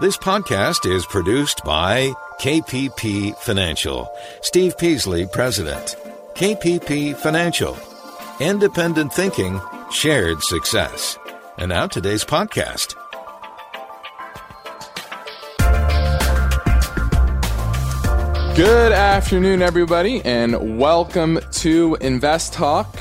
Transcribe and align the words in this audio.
This 0.00 0.16
podcast 0.16 0.88
is 0.88 1.04
produced 1.06 1.64
by 1.64 2.12
KPP 2.38 3.36
Financial. 3.38 4.08
Steve 4.42 4.78
Peasley, 4.78 5.26
President. 5.26 5.96
KPP 6.34 7.16
Financial. 7.16 7.76
Independent 8.38 9.12
thinking, 9.12 9.60
shared 9.90 10.40
success. 10.44 11.18
And 11.56 11.70
now 11.70 11.88
today's 11.88 12.24
podcast. 12.24 12.94
Good 18.54 18.92
afternoon, 18.92 19.62
everybody, 19.62 20.22
and 20.24 20.78
welcome 20.78 21.40
to 21.54 21.96
Invest 22.00 22.52
Talk. 22.52 22.96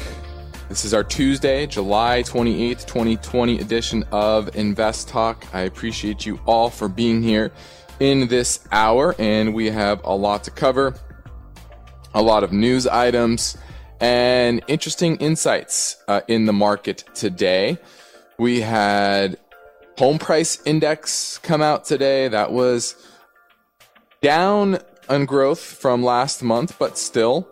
This 0.69 0.83
is 0.83 0.93
our 0.93 1.03
Tuesday, 1.03 1.65
July 1.65 2.23
28th, 2.23 2.85
2020 2.85 3.59
edition 3.59 4.03
of 4.11 4.53
Invest 4.53 5.07
Talk. 5.07 5.45
I 5.53 5.61
appreciate 5.61 6.25
you 6.25 6.41
all 6.45 6.69
for 6.69 6.89
being 6.89 7.23
here 7.23 7.53
in 8.01 8.27
this 8.27 8.67
hour, 8.73 9.15
and 9.17 9.53
we 9.53 9.69
have 9.69 10.03
a 10.03 10.13
lot 10.13 10.43
to 10.43 10.51
cover, 10.51 10.93
a 12.13 12.21
lot 12.21 12.43
of 12.43 12.51
news 12.51 12.85
items, 12.85 13.57
and 14.01 14.61
interesting 14.67 15.15
insights 15.17 16.03
uh, 16.09 16.19
in 16.27 16.45
the 16.45 16.53
market 16.53 17.05
today. 17.13 17.77
We 18.37 18.59
had 18.59 19.37
home 19.97 20.19
price 20.19 20.61
index 20.65 21.37
come 21.37 21.61
out 21.61 21.85
today. 21.85 22.27
That 22.27 22.51
was 22.51 23.07
down 24.21 24.79
on 25.07 25.23
growth 25.23 25.61
from 25.61 26.03
last 26.03 26.43
month, 26.43 26.77
but 26.77 26.97
still 26.97 27.47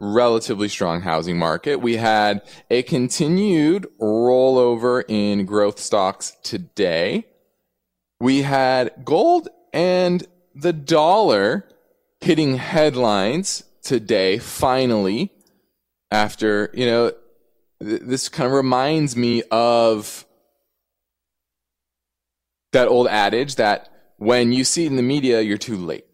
relatively 0.00 0.68
strong 0.68 1.00
housing 1.00 1.38
market. 1.38 1.76
We 1.76 1.96
had 1.96 2.42
a 2.70 2.82
continued 2.82 3.86
rollover 4.00 5.04
in 5.08 5.46
growth 5.46 5.78
stocks 5.78 6.36
today. 6.42 7.26
We 8.20 8.42
had 8.42 9.04
gold 9.04 9.48
and 9.72 10.26
the 10.54 10.72
dollar 10.72 11.68
hitting 12.20 12.56
headlines 12.56 13.64
today, 13.82 14.38
finally, 14.38 15.32
after, 16.10 16.70
you 16.72 16.86
know, 16.86 17.12
th- 17.82 18.02
this 18.02 18.28
kind 18.28 18.46
of 18.46 18.52
reminds 18.52 19.16
me 19.16 19.42
of 19.50 20.24
that 22.72 22.88
old 22.88 23.08
adage 23.08 23.56
that 23.56 23.90
when 24.16 24.52
you 24.52 24.64
see 24.64 24.84
it 24.84 24.88
in 24.88 24.96
the 24.96 25.02
media, 25.02 25.40
you're 25.40 25.58
too 25.58 25.76
late. 25.76 26.06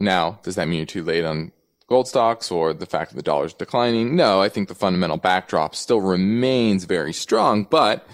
Now, 0.00 0.40
does 0.42 0.54
that 0.54 0.68
mean 0.68 0.78
you're 0.78 0.86
too 0.86 1.04
late 1.04 1.24
on 1.24 1.52
gold 1.88 2.06
stocks 2.06 2.50
or 2.50 2.72
the 2.74 2.86
fact 2.86 3.10
that 3.10 3.16
the 3.16 3.22
dollar 3.22 3.46
is 3.46 3.54
declining? 3.54 4.14
No, 4.14 4.40
I 4.40 4.48
think 4.48 4.68
the 4.68 4.74
fundamental 4.74 5.16
backdrop 5.16 5.74
still 5.74 6.00
remains 6.00 6.84
very 6.84 7.12
strong, 7.12 7.64
but 7.64 8.06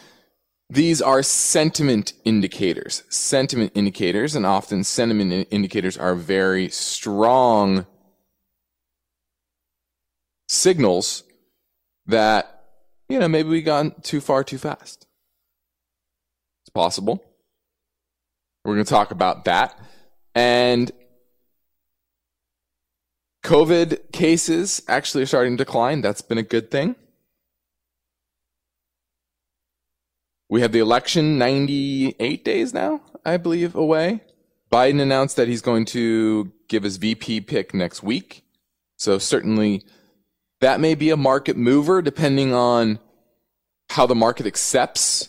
these 0.70 1.02
are 1.02 1.22
sentiment 1.22 2.14
indicators. 2.24 3.02
Sentiment 3.08 3.72
indicators, 3.74 4.34
and 4.34 4.46
often 4.46 4.84
sentiment 4.84 5.48
indicators 5.50 5.96
are 5.96 6.14
very 6.14 6.68
strong 6.68 7.86
signals 10.48 11.24
that, 12.06 12.64
you 13.08 13.18
know, 13.18 13.28
maybe 13.28 13.48
we've 13.48 13.64
gone 13.64 13.94
too 14.02 14.20
far 14.20 14.44
too 14.44 14.58
fast. 14.58 15.06
It's 16.62 16.70
possible. 16.70 17.22
We're 18.64 18.74
going 18.74 18.84
to 18.84 18.90
talk 18.90 19.10
about 19.10 19.44
that. 19.44 19.78
And 20.34 20.90
COVID 23.44 24.10
cases 24.10 24.82
actually 24.88 25.22
are 25.22 25.26
starting 25.26 25.56
to 25.58 25.64
decline. 25.64 26.00
That's 26.00 26.22
been 26.22 26.38
a 26.38 26.42
good 26.42 26.70
thing. 26.70 26.96
We 30.48 30.62
have 30.62 30.72
the 30.72 30.78
election 30.78 31.36
98 31.36 32.44
days 32.44 32.72
now, 32.72 33.02
I 33.24 33.36
believe, 33.36 33.74
away. 33.74 34.22
Biden 34.72 35.00
announced 35.00 35.36
that 35.36 35.46
he's 35.46 35.60
going 35.60 35.84
to 35.86 36.52
give 36.68 36.82
his 36.82 36.96
VP 36.96 37.42
pick 37.42 37.74
next 37.74 38.02
week. 38.02 38.44
So 38.96 39.18
certainly 39.18 39.82
that 40.60 40.80
may 40.80 40.94
be 40.94 41.10
a 41.10 41.16
market 41.16 41.56
mover 41.56 42.00
depending 42.00 42.54
on 42.54 42.98
how 43.90 44.06
the 44.06 44.14
market 44.14 44.46
accepts 44.46 45.28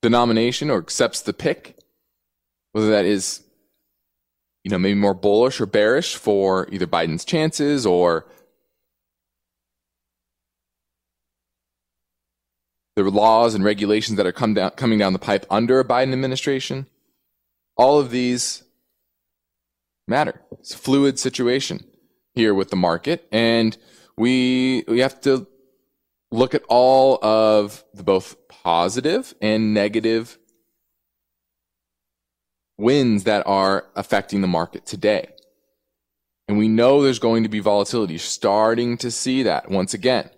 the 0.00 0.08
nomination 0.08 0.70
or 0.70 0.78
accepts 0.78 1.20
the 1.20 1.34
pick, 1.34 1.76
whether 2.72 2.90
that 2.90 3.04
is 3.04 3.42
you 4.68 4.72
know, 4.72 4.78
maybe 4.78 5.00
more 5.00 5.14
bullish 5.14 5.62
or 5.62 5.66
bearish 5.66 6.14
for 6.14 6.68
either 6.70 6.86
Biden's 6.86 7.24
chances 7.24 7.86
or 7.86 8.26
the 12.94 13.02
laws 13.04 13.54
and 13.54 13.64
regulations 13.64 14.18
that 14.18 14.26
are 14.26 14.32
come 14.32 14.52
down, 14.52 14.72
coming 14.72 14.98
down 14.98 15.14
the 15.14 15.18
pipe 15.18 15.46
under 15.48 15.80
a 15.80 15.84
Biden 15.84 16.12
administration. 16.12 16.86
All 17.78 17.98
of 17.98 18.10
these 18.10 18.62
matter. 20.06 20.42
It's 20.60 20.74
a 20.74 20.78
fluid 20.78 21.18
situation 21.18 21.86
here 22.34 22.52
with 22.52 22.68
the 22.68 22.76
market, 22.76 23.26
and 23.32 23.74
we 24.18 24.84
we 24.86 24.98
have 24.98 25.18
to 25.22 25.46
look 26.30 26.54
at 26.54 26.62
all 26.68 27.24
of 27.24 27.84
the 27.94 28.02
both 28.02 28.36
positive 28.48 29.34
and 29.40 29.72
negative 29.72 30.37
winds 32.78 33.24
that 33.24 33.46
are 33.46 33.86
affecting 33.94 34.40
the 34.40 34.48
market 34.48 34.86
today. 34.86 35.28
And 36.46 36.56
we 36.56 36.68
know 36.68 37.02
there's 37.02 37.18
going 37.18 37.42
to 37.42 37.48
be 37.48 37.60
volatility. 37.60 38.16
Starting 38.16 38.96
to 38.98 39.10
see 39.10 39.42
that 39.42 39.70
once 39.70 39.92
again. 39.92 40.30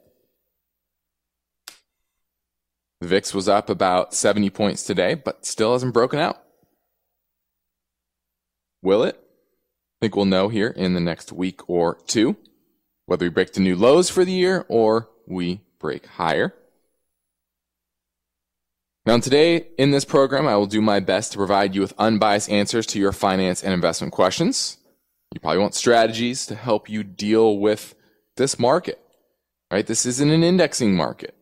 The 3.00 3.06
VIX 3.06 3.32
was 3.32 3.48
up 3.48 3.70
about 3.70 4.12
70 4.12 4.50
points 4.50 4.82
today, 4.82 5.14
but 5.14 5.46
still 5.46 5.72
hasn't 5.72 5.94
broken 5.94 6.18
out. 6.18 6.42
Will 8.82 9.04
it? 9.04 9.16
I 9.16 9.96
think 10.00 10.16
we'll 10.16 10.24
know 10.24 10.48
here 10.48 10.68
in 10.68 10.94
the 10.94 11.00
next 11.00 11.32
week 11.32 11.68
or 11.68 11.98
two 12.06 12.36
whether 13.10 13.26
we 13.26 13.30
break 13.30 13.52
the 13.52 13.60
new 13.60 13.74
lows 13.74 14.08
for 14.08 14.24
the 14.24 14.32
year 14.32 14.64
or 14.68 15.08
we 15.26 15.60
break 15.80 16.06
higher. 16.06 16.54
Now, 19.06 19.18
today 19.18 19.68
in 19.78 19.92
this 19.92 20.04
program, 20.04 20.46
I 20.46 20.56
will 20.56 20.66
do 20.66 20.82
my 20.82 21.00
best 21.00 21.32
to 21.32 21.38
provide 21.38 21.74
you 21.74 21.80
with 21.80 21.94
unbiased 21.98 22.50
answers 22.50 22.86
to 22.88 22.98
your 22.98 23.12
finance 23.12 23.62
and 23.62 23.72
investment 23.72 24.12
questions. 24.12 24.76
You 25.32 25.40
probably 25.40 25.58
want 25.58 25.74
strategies 25.74 26.44
to 26.46 26.54
help 26.54 26.90
you 26.90 27.02
deal 27.02 27.58
with 27.58 27.94
this 28.36 28.58
market, 28.58 29.00
right? 29.70 29.86
This 29.86 30.04
isn't 30.04 30.30
an 30.30 30.42
indexing 30.42 30.94
market. 30.94 31.34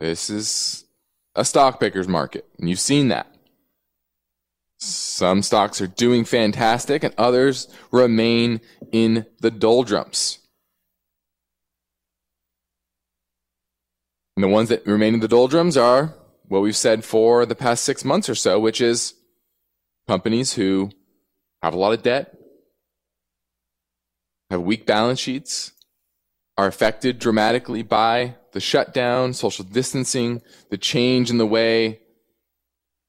This 0.00 0.28
is 0.28 0.84
a 1.34 1.44
stock 1.44 1.80
picker's 1.80 2.08
market, 2.08 2.46
and 2.58 2.68
you've 2.68 2.80
seen 2.80 3.08
that. 3.08 3.26
Some 4.78 5.42
stocks 5.42 5.80
are 5.80 5.86
doing 5.86 6.24
fantastic, 6.24 7.04
and 7.04 7.14
others 7.16 7.68
remain 7.90 8.60
in 8.92 9.26
the 9.40 9.50
doldrums. 9.50 10.38
And 14.36 14.44
the 14.44 14.48
ones 14.48 14.68
that 14.68 14.86
remain 14.86 15.14
in 15.14 15.20
the 15.20 15.28
doldrums 15.28 15.76
are 15.76 16.14
what 16.50 16.62
we've 16.62 16.76
said 16.76 17.04
for 17.04 17.46
the 17.46 17.54
past 17.54 17.84
six 17.84 18.04
months 18.04 18.28
or 18.28 18.34
so, 18.34 18.58
which 18.58 18.80
is 18.80 19.14
companies 20.08 20.54
who 20.54 20.90
have 21.62 21.74
a 21.74 21.78
lot 21.78 21.92
of 21.92 22.02
debt, 22.02 22.36
have 24.50 24.60
weak 24.60 24.84
balance 24.84 25.20
sheets, 25.20 25.70
are 26.58 26.66
affected 26.66 27.20
dramatically 27.20 27.84
by 27.84 28.34
the 28.50 28.58
shutdown, 28.58 29.32
social 29.32 29.64
distancing, 29.64 30.42
the 30.70 30.76
change 30.76 31.30
in 31.30 31.38
the 31.38 31.46
way 31.46 32.00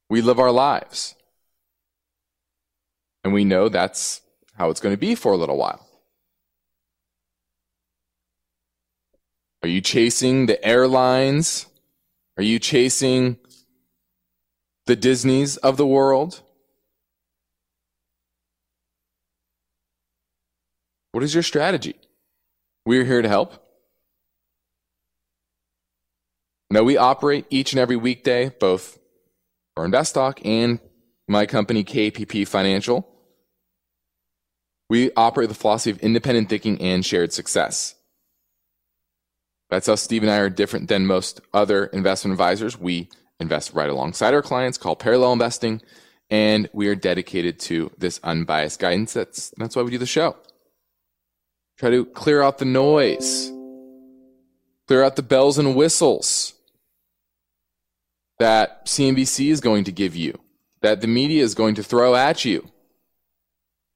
we 0.08 0.22
live 0.22 0.38
our 0.38 0.52
lives. 0.52 1.16
And 3.24 3.34
we 3.34 3.44
know 3.44 3.70
that's 3.70 4.22
how 4.54 4.70
it's 4.70 4.80
going 4.80 4.94
to 4.94 5.00
be 5.00 5.16
for 5.16 5.34
a 5.34 5.38
little 5.38 5.58
while. 5.58 5.88
Are 9.64 9.68
you 9.68 9.82
chasing 9.82 10.46
the 10.46 10.64
airlines 10.64 11.66
are 12.42 12.44
you 12.44 12.58
chasing 12.58 13.38
the 14.88 14.96
Disneys 14.96 15.58
of 15.58 15.78
the 15.78 15.86
world? 15.86 16.42
What 21.12 21.24
is 21.24 21.36
your 21.36 21.44
strategy? 21.44 21.94
We're 22.84 23.04
here 23.04 23.22
to 23.22 23.30
help. 23.30 23.64
Now, 26.72 26.82
we 26.82 26.98
operate 26.98 27.46
each 27.52 27.74
and 27.74 27.80
every 27.80 27.96
weekday, 27.96 28.50
both 28.50 28.98
for 29.76 29.88
InvestTalk 29.88 30.44
and 30.44 30.80
my 31.28 31.46
company, 31.46 31.84
KPP 31.84 32.48
Financial. 32.48 33.08
We 34.90 35.12
operate 35.16 35.50
the 35.50 35.54
philosophy 35.54 35.92
of 35.92 36.00
independent 36.00 36.50
thinking 36.50 36.82
and 36.82 37.06
shared 37.06 37.34
success. 37.34 37.94
That's 39.72 39.88
how 39.88 39.96
Steve 39.96 40.22
and 40.22 40.30
I 40.30 40.38
are 40.38 40.50
different 40.50 40.90
than 40.90 41.08
most 41.08 41.40
other 41.54 41.86
investment 41.86 42.34
advisors. 42.34 42.78
We 42.78 43.08
invest 43.40 43.74
right 43.74 43.90
alongside 43.90 44.34
our 44.34 44.42
clients, 44.42 44.78
called 44.78 45.00
parallel 45.00 45.32
investing, 45.32 45.82
and 46.30 46.70
we 46.74 46.90
are 46.90 46.96
dedicated 46.96 47.58
to 47.62 47.90
this 47.98 48.20
unbiased 48.22 48.80
guidance. 48.80 49.14
That's 49.14 49.54
that's 49.58 49.76
why 49.76 49.82
we 49.82 49.92
do 49.92 49.98
the 49.98 50.06
show. 50.06 50.36
Try 51.80 51.90
to 51.90 52.06
clear 52.06 52.42
out 52.42 52.58
the 52.58 52.66
noise, 52.66 53.50
clear 54.88 55.04
out 55.04 55.16
the 55.16 55.24
bells 55.24 55.58
and 55.58 55.74
whistles 55.74 56.54
that 58.40 58.86
CNBC 58.88 59.52
is 59.52 59.62
going 59.62 59.86
to 59.86 59.92
give 59.92 60.18
you, 60.18 60.38
that 60.82 61.00
the 61.00 61.08
media 61.08 61.44
is 61.44 61.56
going 61.56 61.76
to 61.76 61.84
throw 61.84 62.14
at 62.14 62.44
you 62.44 62.68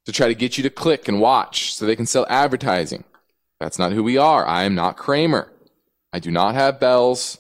to 0.06 0.14
try 0.14 0.28
to 0.28 0.36
get 0.36 0.56
you 0.58 0.64
to 0.64 0.70
click 0.70 1.10
and 1.10 1.20
watch 1.20 1.76
so 1.76 1.86
they 1.86 1.98
can 1.98 2.06
sell 2.06 2.26
advertising. 2.30 3.04
That's 3.60 3.78
not 3.78 3.92
who 3.92 4.04
we 4.04 4.18
are. 4.18 4.46
I 4.46 4.64
am 4.64 4.74
not 4.74 4.96
Cramer. 4.96 5.52
I 6.16 6.20
do 6.20 6.32
not 6.32 6.56
have 6.56 6.80
bells. 6.80 7.38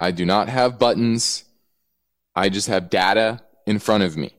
I 0.00 0.10
do 0.10 0.24
not 0.24 0.48
have 0.48 0.78
buttons. 0.78 1.44
I 2.34 2.48
just 2.48 2.66
have 2.66 2.88
data 2.88 3.42
in 3.66 3.78
front 3.78 4.04
of 4.04 4.16
me. 4.16 4.34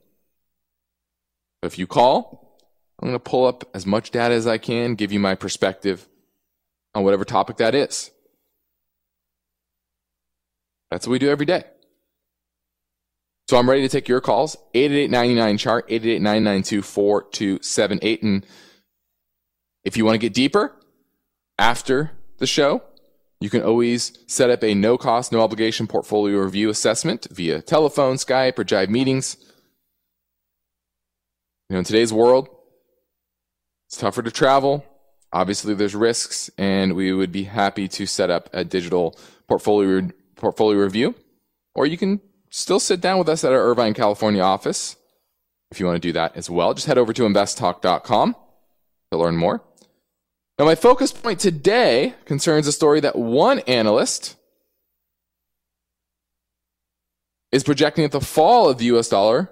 If 1.61 1.77
you 1.77 1.85
call, 1.85 2.57
I'm 2.97 3.07
going 3.07 3.13
to 3.13 3.19
pull 3.19 3.45
up 3.45 3.69
as 3.75 3.85
much 3.85 4.09
data 4.09 4.33
as 4.33 4.47
I 4.47 4.57
can, 4.57 4.95
give 4.95 5.11
you 5.11 5.19
my 5.19 5.35
perspective 5.35 6.07
on 6.95 7.03
whatever 7.03 7.23
topic 7.23 7.57
that 7.57 7.75
is. 7.75 8.09
That's 10.89 11.05
what 11.05 11.11
we 11.11 11.19
do 11.19 11.29
every 11.29 11.45
day. 11.45 11.63
So 13.47 13.57
I'm 13.57 13.69
ready 13.69 13.83
to 13.83 13.89
take 13.89 14.07
your 14.07 14.21
calls. 14.21 14.57
888 14.73 15.59
chart, 15.59 15.85
888 15.87 18.23
And 18.23 18.43
if 19.83 19.97
you 19.97 20.03
want 20.03 20.15
to 20.15 20.17
get 20.17 20.33
deeper 20.33 20.75
after 21.59 22.13
the 22.39 22.47
show, 22.47 22.81
you 23.39 23.49
can 23.49 23.61
always 23.61 24.17
set 24.27 24.49
up 24.49 24.63
a 24.63 24.73
no 24.73 24.97
cost, 24.97 25.31
no 25.31 25.41
obligation 25.41 25.87
portfolio 25.87 26.39
review 26.39 26.69
assessment 26.69 27.27
via 27.29 27.61
telephone, 27.61 28.15
Skype, 28.15 28.57
or 28.57 28.63
Jive 28.63 28.89
meetings. 28.89 29.37
You 31.69 31.75
know, 31.75 31.79
in 31.79 31.85
today's 31.85 32.13
world, 32.13 32.49
it's 33.87 33.97
tougher 33.97 34.23
to 34.23 34.31
travel. 34.31 34.85
Obviously, 35.31 35.73
there's 35.73 35.95
risks, 35.95 36.49
and 36.57 36.93
we 36.93 37.13
would 37.13 37.31
be 37.31 37.43
happy 37.43 37.87
to 37.89 38.05
set 38.05 38.29
up 38.29 38.49
a 38.53 38.63
digital 38.63 39.17
portfolio 39.47 40.09
portfolio 40.35 40.79
review, 40.79 41.15
or 41.75 41.85
you 41.85 41.97
can 41.97 42.21
still 42.49 42.79
sit 42.79 43.01
down 43.01 43.19
with 43.19 43.27
us 43.29 43.43
at 43.43 43.51
our 43.51 43.59
Irvine, 43.59 43.93
California 43.93 44.41
office. 44.41 44.95
If 45.71 45.79
you 45.79 45.85
want 45.85 46.01
to 46.01 46.07
do 46.07 46.13
that 46.13 46.37
as 46.37 46.49
well, 46.49 46.73
just 46.73 46.87
head 46.87 46.97
over 46.97 47.11
to 47.11 47.23
investtalk.com 47.23 48.35
to 49.11 49.17
learn 49.17 49.35
more. 49.35 49.61
Now, 50.59 50.65
my 50.65 50.75
focus 50.75 51.11
point 51.11 51.39
today 51.39 52.15
concerns 52.25 52.65
a 52.65 52.71
story 52.71 52.99
that 53.01 53.15
one 53.15 53.59
analyst 53.59 54.35
is 57.51 57.63
projecting 57.63 58.03
that 58.03 58.11
the 58.11 58.25
fall 58.25 58.69
of 58.69 58.79
the 58.79 58.85
US 58.85 59.09
dollar 59.09 59.51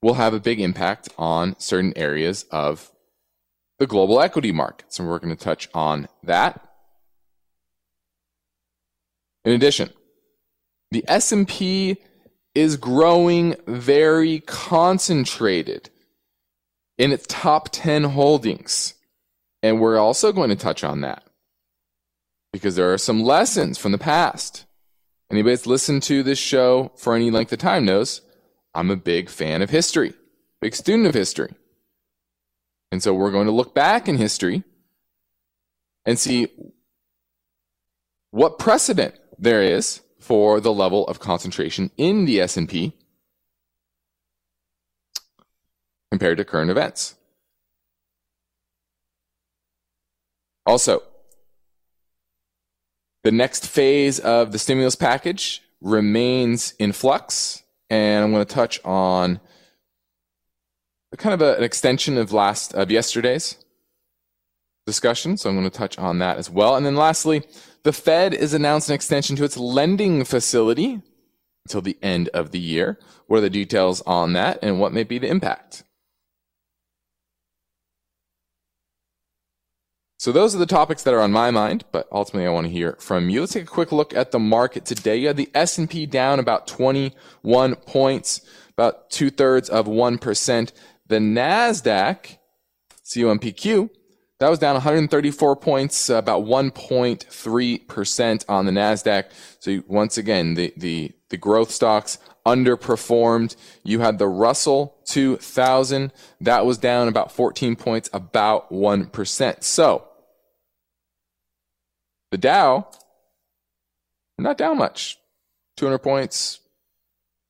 will 0.00 0.14
have 0.14 0.32
a 0.32 0.40
big 0.40 0.58
impact 0.58 1.10
on 1.18 1.54
certain 1.58 1.92
areas 1.96 2.46
of 2.50 2.90
the 3.78 3.86
global 3.86 4.20
equity 4.20 4.52
market. 4.52 4.92
So 4.92 5.04
we're 5.04 5.18
going 5.18 5.36
to 5.36 5.44
touch 5.44 5.68
on 5.74 6.08
that. 6.22 6.66
In 9.44 9.52
addition, 9.52 9.90
the 10.92 11.04
S&P 11.06 11.98
is 12.54 12.78
growing 12.78 13.54
very 13.66 14.40
concentrated 14.40 15.90
in 16.96 17.12
its 17.12 17.26
top 17.28 17.68
10 17.70 18.04
holdings. 18.04 18.94
And 19.66 19.80
we're 19.80 19.98
also 19.98 20.30
going 20.30 20.50
to 20.50 20.54
touch 20.54 20.84
on 20.84 21.00
that 21.00 21.24
because 22.52 22.76
there 22.76 22.92
are 22.92 22.98
some 22.98 23.24
lessons 23.24 23.78
from 23.78 23.90
the 23.90 23.98
past. 23.98 24.64
Anybody 25.28 25.56
that's 25.56 25.66
listened 25.66 26.04
to 26.04 26.22
this 26.22 26.38
show 26.38 26.92
for 26.94 27.16
any 27.16 27.32
length 27.32 27.52
of 27.52 27.58
time 27.58 27.84
knows 27.84 28.20
I'm 28.76 28.92
a 28.92 28.96
big 28.96 29.28
fan 29.28 29.62
of 29.62 29.70
history, 29.70 30.14
big 30.60 30.76
student 30.76 31.08
of 31.08 31.14
history. 31.14 31.52
And 32.92 33.02
so 33.02 33.12
we're 33.12 33.32
going 33.32 33.46
to 33.46 33.52
look 33.52 33.74
back 33.74 34.06
in 34.06 34.18
history 34.18 34.62
and 36.04 36.16
see 36.16 36.46
what 38.30 38.60
precedent 38.60 39.16
there 39.36 39.64
is 39.64 40.00
for 40.20 40.60
the 40.60 40.72
level 40.72 41.08
of 41.08 41.18
concentration 41.18 41.90
in 41.96 42.24
the 42.24 42.40
S&P 42.40 42.92
compared 46.12 46.38
to 46.38 46.44
current 46.44 46.70
events. 46.70 47.15
Also, 50.66 51.02
the 53.22 53.32
next 53.32 53.66
phase 53.66 54.18
of 54.18 54.52
the 54.52 54.58
stimulus 54.58 54.96
package 54.96 55.62
remains 55.80 56.74
in 56.78 56.92
flux, 56.92 57.62
and 57.88 58.24
I'm 58.24 58.32
going 58.32 58.44
to 58.44 58.54
touch 58.54 58.80
on 58.84 59.40
kind 61.16 61.32
of 61.34 61.40
a, 61.40 61.56
an 61.56 61.62
extension 61.64 62.18
of 62.18 62.32
last 62.32 62.74
of 62.74 62.90
yesterday's 62.90 63.56
discussion, 64.86 65.36
so 65.36 65.48
I'm 65.48 65.56
going 65.56 65.68
to 65.68 65.76
touch 65.76 65.98
on 65.98 66.18
that 66.18 66.36
as 66.36 66.50
well. 66.50 66.76
And 66.76 66.84
then 66.84 66.94
lastly, 66.94 67.42
the 67.84 67.92
Fed 67.92 68.34
is 68.34 68.52
announced 68.52 68.88
an 68.88 68.94
extension 68.94 69.34
to 69.36 69.44
its 69.44 69.56
lending 69.56 70.24
facility 70.24 71.00
until 71.64 71.80
the 71.80 71.96
end 72.02 72.28
of 72.28 72.50
the 72.50 72.58
year. 72.58 72.98
What 73.26 73.38
are 73.38 73.42
the 73.42 73.50
details 73.50 74.02
on 74.02 74.34
that 74.34 74.58
and 74.62 74.78
what 74.78 74.92
may 74.92 75.04
be 75.04 75.18
the 75.18 75.28
impact? 75.28 75.84
So 80.26 80.32
those 80.32 80.56
are 80.56 80.58
the 80.58 80.66
topics 80.66 81.04
that 81.04 81.14
are 81.14 81.20
on 81.20 81.30
my 81.30 81.52
mind, 81.52 81.84
but 81.92 82.08
ultimately 82.10 82.48
I 82.48 82.50
want 82.50 82.66
to 82.66 82.72
hear 82.72 82.96
from 82.98 83.28
you. 83.28 83.38
Let's 83.38 83.52
take 83.52 83.62
a 83.62 83.68
quick 83.68 83.92
look 83.92 84.12
at 84.12 84.32
the 84.32 84.40
market 84.40 84.84
today. 84.84 85.18
You 85.18 85.28
had 85.28 85.36
the 85.36 85.48
S&P 85.54 86.04
down 86.04 86.40
about 86.40 86.66
21 86.66 87.76
points, 87.76 88.40
about 88.72 89.08
two 89.08 89.30
thirds 89.30 89.68
of 89.68 89.86
1%. 89.86 90.72
The 91.06 91.18
NASDAQ, 91.18 92.38
COMPQ, 93.04 93.88
that 94.40 94.50
was 94.50 94.58
down 94.58 94.74
134 94.74 95.54
points, 95.54 96.10
about 96.10 96.42
1.3% 96.42 98.44
on 98.48 98.66
the 98.66 98.72
Nasdaq. 98.72 99.26
So 99.60 99.80
once 99.86 100.18
again, 100.18 100.54
the 100.54 100.74
the 100.76 101.12
the 101.30 101.36
growth 101.36 101.70
stocks 101.70 102.18
underperformed. 102.44 103.54
You 103.84 104.00
had 104.00 104.18
the 104.18 104.26
Russell 104.26 104.96
2000 105.06 106.12
that 106.40 106.66
was 106.66 106.78
down 106.78 107.06
about 107.06 107.30
14 107.32 107.76
points, 107.76 108.10
about 108.12 108.70
1%. 108.70 109.62
So 109.62 110.08
the 112.30 112.38
Dow 112.38 112.88
not 114.38 114.58
down 114.58 114.78
much. 114.78 115.18
200 115.76 115.98
points. 115.98 116.60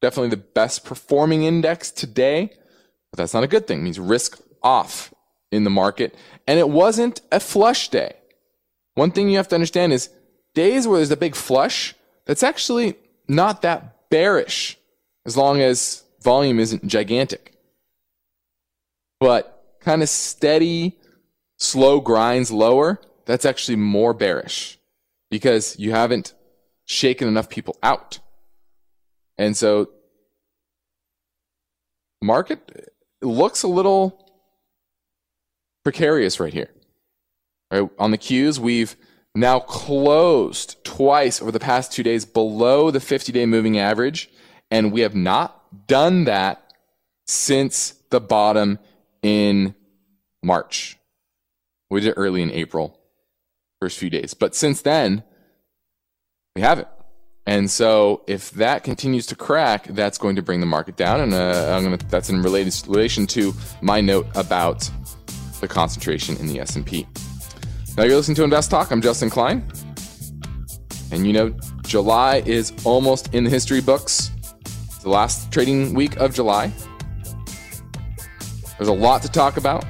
Definitely 0.02 0.30
the 0.30 0.36
best 0.36 0.84
performing 0.84 1.44
index 1.44 1.90
today, 1.90 2.50
but 3.10 3.18
that's 3.18 3.34
not 3.34 3.44
a 3.44 3.48
good 3.48 3.66
thing. 3.66 3.80
It 3.80 3.82
means 3.82 3.98
risk 3.98 4.40
off 4.62 5.12
in 5.50 5.64
the 5.64 5.70
market. 5.70 6.14
And 6.46 6.58
it 6.58 6.68
wasn't 6.68 7.20
a 7.32 7.40
flush 7.40 7.88
day. 7.88 8.16
One 8.94 9.10
thing 9.10 9.28
you 9.28 9.36
have 9.36 9.48
to 9.48 9.54
understand 9.54 9.92
is 9.92 10.10
days 10.54 10.86
where 10.86 10.98
there's 10.98 11.10
a 11.10 11.16
big 11.16 11.34
flush, 11.34 11.94
that's 12.24 12.42
actually 12.42 12.96
not 13.28 13.62
that 13.62 14.10
bearish 14.10 14.78
as 15.24 15.36
long 15.36 15.60
as 15.60 16.04
volume 16.22 16.58
isn't 16.58 16.86
gigantic. 16.86 17.54
But 19.18 19.76
kind 19.80 20.02
of 20.02 20.08
steady, 20.08 20.96
slow 21.58 22.00
grinds 22.00 22.50
lower, 22.50 23.00
that's 23.24 23.44
actually 23.44 23.76
more 23.76 24.12
bearish 24.14 24.75
because 25.30 25.78
you 25.78 25.90
haven't 25.90 26.34
shaken 26.84 27.28
enough 27.28 27.48
people 27.48 27.76
out. 27.82 28.18
And 29.38 29.56
so 29.56 29.90
market 32.22 32.92
looks 33.20 33.62
a 33.62 33.68
little 33.68 34.30
precarious 35.84 36.40
right 36.40 36.52
here. 36.52 36.70
Right? 37.70 37.88
On 37.98 38.10
the 38.10 38.18
Qs, 38.18 38.58
we've 38.58 38.96
now 39.34 39.60
closed 39.60 40.82
twice 40.84 41.42
over 41.42 41.52
the 41.52 41.60
past 41.60 41.92
two 41.92 42.02
days 42.02 42.24
below 42.24 42.90
the 42.90 43.00
50 43.00 43.32
day 43.32 43.46
moving 43.46 43.78
average, 43.78 44.30
and 44.70 44.92
we 44.92 45.02
have 45.02 45.14
not 45.14 45.86
done 45.86 46.24
that 46.24 46.72
since 47.26 47.90
the 48.10 48.20
bottom 48.20 48.78
in 49.22 49.74
March. 50.42 50.96
We 51.90 52.00
did 52.00 52.10
it 52.10 52.14
early 52.16 52.42
in 52.42 52.50
April, 52.50 52.98
first 53.80 53.98
few 53.98 54.10
days. 54.10 54.34
But 54.34 54.54
since 54.54 54.82
then, 54.82 55.22
we 56.54 56.62
haven't. 56.62 56.88
And 57.48 57.70
so, 57.70 58.24
if 58.26 58.50
that 58.52 58.82
continues 58.82 59.26
to 59.26 59.36
crack, 59.36 59.86
that's 59.86 60.18
going 60.18 60.34
to 60.34 60.42
bring 60.42 60.58
the 60.58 60.66
market 60.66 60.96
down, 60.96 61.20
and 61.20 61.32
uh, 61.32 61.80
gonna, 61.80 61.96
that's 62.08 62.28
in 62.28 62.42
related 62.42 62.74
relation 62.88 63.24
to 63.28 63.54
my 63.80 64.00
note 64.00 64.26
about 64.34 64.90
the 65.60 65.68
concentration 65.68 66.36
in 66.38 66.48
the 66.48 66.58
S&P. 66.58 67.06
Now 67.96 68.02
you're 68.02 68.16
listening 68.16 68.34
to 68.36 68.44
Invest 68.44 68.70
Talk. 68.70 68.90
I'm 68.90 69.00
Justin 69.00 69.30
Klein. 69.30 69.66
And 71.12 71.24
you 71.24 71.32
know, 71.32 71.54
July 71.84 72.42
is 72.46 72.72
almost 72.84 73.32
in 73.32 73.44
the 73.44 73.50
history 73.50 73.80
books. 73.80 74.32
It's 74.60 74.98
the 74.98 75.08
last 75.08 75.52
trading 75.52 75.94
week 75.94 76.16
of 76.16 76.34
July. 76.34 76.72
There's 78.76 78.88
a 78.88 78.92
lot 78.92 79.22
to 79.22 79.28
talk 79.30 79.56
about, 79.56 79.84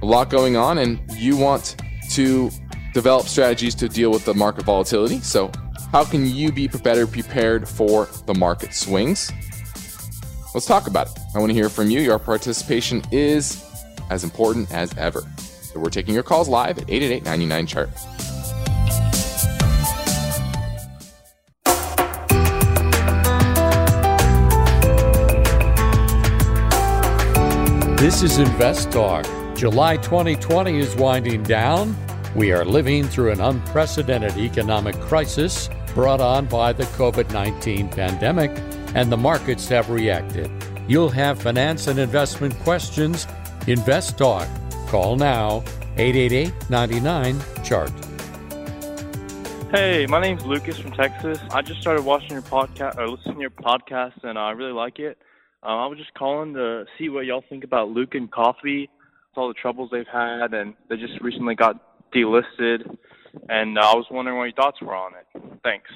a 0.00 0.06
lot 0.06 0.30
going 0.30 0.56
on, 0.56 0.78
and 0.78 1.00
you 1.12 1.36
want 1.36 1.76
to 2.12 2.50
develop 2.92 3.26
strategies 3.26 3.74
to 3.76 3.88
deal 3.88 4.10
with 4.10 4.24
the 4.24 4.34
market 4.34 4.64
volatility. 4.64 5.18
So, 5.20 5.50
how 5.90 6.04
can 6.04 6.26
you 6.26 6.52
be 6.52 6.68
better 6.68 7.06
prepared 7.06 7.68
for 7.68 8.06
the 8.26 8.34
market 8.34 8.74
swings? 8.74 9.30
Let's 10.54 10.66
talk 10.66 10.86
about 10.86 11.08
it. 11.08 11.18
I 11.34 11.38
want 11.38 11.50
to 11.50 11.54
hear 11.54 11.68
from 11.68 11.90
you. 11.90 12.00
Your 12.00 12.18
participation 12.18 13.02
is 13.10 13.64
as 14.10 14.24
important 14.24 14.72
as 14.72 14.96
ever. 14.96 15.22
So, 15.38 15.80
we're 15.80 15.90
taking 15.90 16.14
your 16.14 16.22
calls 16.22 16.48
live 16.48 16.78
at 16.78 16.90
888 16.90 17.24
99 17.24 17.66
chart. 17.66 17.90
This 27.98 28.22
is 28.24 28.38
Invest 28.38 28.90
Talk. 28.90 29.24
July 29.54 29.96
2020 29.96 30.76
is 30.78 30.96
winding 30.96 31.44
down. 31.44 31.96
We 32.34 32.50
are 32.52 32.64
living 32.64 33.04
through 33.04 33.32
an 33.32 33.42
unprecedented 33.42 34.38
economic 34.38 34.98
crisis 35.00 35.68
brought 35.92 36.22
on 36.22 36.46
by 36.46 36.72
the 36.72 36.84
COVID 36.84 37.30
19 37.30 37.90
pandemic, 37.90 38.50
and 38.94 39.12
the 39.12 39.18
markets 39.18 39.68
have 39.68 39.90
reacted. 39.90 40.50
You'll 40.88 41.10
have 41.10 41.42
finance 41.42 41.88
and 41.88 41.98
investment 41.98 42.58
questions. 42.60 43.26
Invest 43.66 44.16
Talk. 44.16 44.48
Call 44.88 45.16
now 45.16 45.62
888 45.98 46.70
99 46.70 47.38
Chart. 47.62 47.92
Hey, 49.70 50.06
my 50.06 50.18
name's 50.18 50.46
Lucas 50.46 50.78
from 50.78 50.92
Texas. 50.92 51.38
I 51.50 51.60
just 51.60 51.82
started 51.82 52.02
watching 52.02 52.30
your 52.30 52.42
podcast 52.42 52.96
or 52.96 53.08
listening 53.10 53.34
to 53.34 53.40
your 53.42 53.50
podcast, 53.50 54.24
and 54.24 54.38
I 54.38 54.52
really 54.52 54.72
like 54.72 54.98
it. 54.98 55.18
Um, 55.62 55.78
I 55.78 55.86
was 55.86 55.98
just 55.98 56.14
calling 56.14 56.54
to 56.54 56.86
see 56.96 57.10
what 57.10 57.26
y'all 57.26 57.44
think 57.46 57.62
about 57.62 57.90
Luckin 57.90 58.30
Coffee, 58.30 58.88
all 59.36 59.48
the 59.48 59.54
troubles 59.54 59.90
they've 59.92 60.06
had, 60.10 60.54
and 60.54 60.72
they 60.88 60.96
just 60.96 61.20
recently 61.20 61.54
got 61.54 61.91
delisted. 62.14 62.96
And 63.48 63.78
uh, 63.78 63.82
I 63.82 63.94
was 63.94 64.06
wondering 64.10 64.36
what 64.36 64.44
your 64.44 64.52
thoughts 64.52 64.80
were 64.80 64.94
on 64.94 65.12
it. 65.14 65.42
Thanks. 65.64 65.90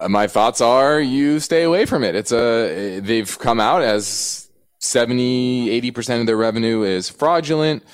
Uh, 0.00 0.08
my 0.08 0.26
thoughts 0.26 0.60
are 0.60 1.00
you 1.00 1.40
stay 1.40 1.62
away 1.62 1.84
from 1.84 2.02
it. 2.02 2.14
It's 2.14 2.32
a 2.32 3.00
they've 3.00 3.38
come 3.38 3.60
out 3.60 3.82
as 3.82 4.48
70, 4.78 5.68
80% 5.92 6.20
of 6.20 6.26
their 6.26 6.36
revenue 6.36 6.82
is 6.82 7.10
fraudulent. 7.10 7.84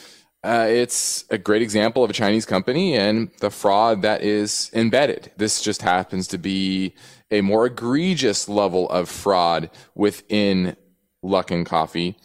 Uh, 0.45 0.67
it's 0.69 1.25
a 1.31 1.39
great 1.39 1.63
example 1.63 2.05
of 2.05 2.11
a 2.11 2.13
Chinese 2.13 2.47
company 2.47 2.95
and 2.95 3.31
the 3.41 3.51
fraud 3.51 4.03
that 4.03 4.23
is 4.23 4.71
embedded. 4.73 5.33
This 5.37 5.61
just 5.61 5.83
happens 5.83 6.29
to 6.29 6.39
be 6.39 6.95
a 7.33 7.41
more 7.41 7.67
egregious 7.67 8.49
level 8.49 8.89
of 8.91 9.09
fraud 9.09 9.71
within 9.97 10.77
Luckin 11.25 11.67
Coffee. 11.67 12.17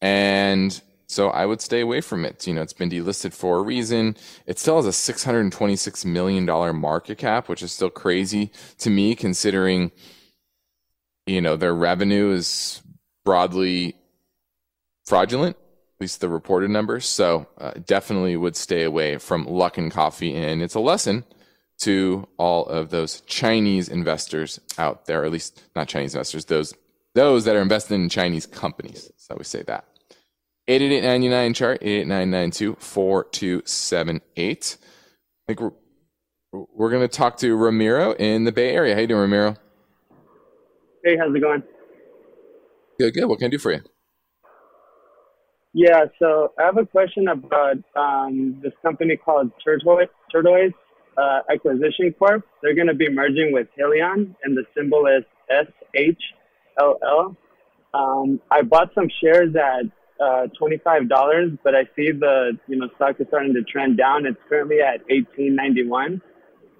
And 0.00 0.80
so 1.06 1.28
I 1.28 1.46
would 1.46 1.60
stay 1.60 1.80
away 1.80 2.00
from 2.00 2.24
it. 2.24 2.46
You 2.46 2.54
know, 2.54 2.62
it's 2.62 2.72
been 2.72 2.90
delisted 2.90 3.32
for 3.32 3.58
a 3.58 3.62
reason. 3.62 4.16
It 4.46 4.58
still 4.58 4.76
has 4.76 4.86
a 4.86 5.12
$626 5.12 6.04
million 6.04 6.44
market 6.76 7.18
cap, 7.18 7.48
which 7.48 7.62
is 7.62 7.72
still 7.72 7.90
crazy 7.90 8.50
to 8.78 8.90
me 8.90 9.14
considering, 9.14 9.92
you 11.26 11.40
know, 11.40 11.56
their 11.56 11.74
revenue 11.74 12.32
is 12.32 12.82
broadly 13.24 13.94
fraudulent, 15.04 15.56
at 15.56 16.00
least 16.00 16.20
the 16.20 16.28
reported 16.28 16.70
numbers. 16.70 17.06
So 17.06 17.46
uh, 17.58 17.72
definitely 17.84 18.36
would 18.36 18.56
stay 18.56 18.82
away 18.82 19.18
from 19.18 19.46
Luckin 19.46 19.92
Coffee. 19.92 20.34
And 20.34 20.60
it's 20.60 20.74
a 20.74 20.80
lesson 20.80 21.24
to 21.78 22.26
all 22.36 22.66
of 22.66 22.90
those 22.90 23.20
Chinese 23.22 23.88
investors 23.88 24.58
out 24.76 25.06
there, 25.06 25.24
at 25.24 25.30
least 25.30 25.62
not 25.76 25.88
Chinese 25.88 26.14
investors, 26.14 26.46
those 26.46 26.74
those 27.14 27.44
that 27.46 27.56
are 27.56 27.62
invested 27.62 27.94
in 27.94 28.10
Chinese 28.10 28.44
companies. 28.44 29.10
So 29.16 29.36
we 29.38 29.44
say 29.44 29.62
that. 29.62 29.86
888 30.68 31.54
chart, 31.54 31.78
88992 31.80 32.76
I 34.42 35.46
think 35.46 35.60
we're, 35.60 35.70
we're 36.52 36.90
going 36.90 37.02
to 37.02 37.08
talk 37.08 37.36
to 37.38 37.54
Ramiro 37.54 38.12
in 38.14 38.44
the 38.44 38.52
Bay 38.52 38.70
Area. 38.70 38.94
How 38.94 39.00
you 39.00 39.06
doing, 39.06 39.20
Ramiro? 39.20 39.56
Hey, 41.04 41.16
how's 41.16 41.32
it 41.34 41.40
going? 41.40 41.62
Good, 42.98 43.14
good. 43.14 43.26
What 43.26 43.38
can 43.38 43.46
I 43.46 43.50
do 43.50 43.58
for 43.58 43.72
you? 43.72 43.80
Yeah, 45.72 46.06
so 46.18 46.52
I 46.58 46.64
have 46.64 46.78
a 46.78 46.86
question 46.86 47.28
about 47.28 47.76
um, 47.94 48.58
this 48.62 48.72
company 48.82 49.16
called 49.16 49.52
Tortoise, 49.62 50.08
Tortoise 50.32 50.72
uh, 51.16 51.40
Acquisition 51.48 52.12
Corp. 52.18 52.44
They're 52.62 52.74
going 52.74 52.88
to 52.88 52.94
be 52.94 53.08
merging 53.08 53.52
with 53.52 53.68
Hyliion, 53.78 54.34
and 54.42 54.56
the 54.56 54.64
symbol 54.76 55.06
is 55.06 55.22
SHLL. 56.80 57.36
Um, 57.94 58.40
I 58.50 58.62
bought 58.62 58.90
some 58.94 59.08
shares 59.22 59.54
at 59.54 59.84
uh, 60.20 60.46
$25, 60.60 61.58
but 61.62 61.74
I 61.74 61.84
see 61.96 62.12
the 62.12 62.58
you 62.68 62.76
know 62.76 62.88
stock 62.96 63.16
is 63.20 63.26
starting 63.28 63.54
to 63.54 63.62
trend 63.62 63.96
down. 63.96 64.26
It's 64.26 64.38
currently 64.48 64.80
at 64.80 65.06
18.91. 65.08 66.20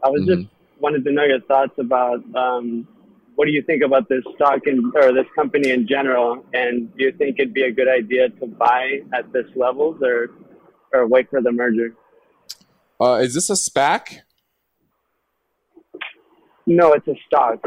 I 0.02 0.08
was 0.08 0.22
mm-hmm. 0.22 0.42
just 0.42 0.52
wanted 0.80 1.04
to 1.04 1.12
know 1.12 1.24
your 1.24 1.40
thoughts 1.42 1.72
about 1.78 2.22
um, 2.34 2.86
what 3.34 3.46
do 3.46 3.52
you 3.52 3.62
think 3.62 3.82
about 3.82 4.08
this 4.08 4.22
stock 4.34 4.60
and 4.66 4.94
or 4.96 5.12
this 5.12 5.26
company 5.34 5.70
in 5.70 5.86
general, 5.86 6.44
and 6.54 6.94
do 6.96 7.04
you 7.04 7.12
think 7.12 7.36
it'd 7.38 7.54
be 7.54 7.62
a 7.62 7.72
good 7.72 7.88
idea 7.88 8.30
to 8.30 8.46
buy 8.46 9.00
at 9.12 9.32
this 9.32 9.46
levels 9.54 10.00
or 10.02 10.30
or 10.92 11.06
wait 11.06 11.28
for 11.30 11.42
the 11.42 11.52
merger? 11.52 11.94
Uh, 13.00 13.14
is 13.22 13.34
this 13.34 13.50
a 13.50 13.52
SPAC? 13.52 14.20
No, 16.66 16.92
it's 16.94 17.06
a 17.06 17.14
stock. 17.26 17.60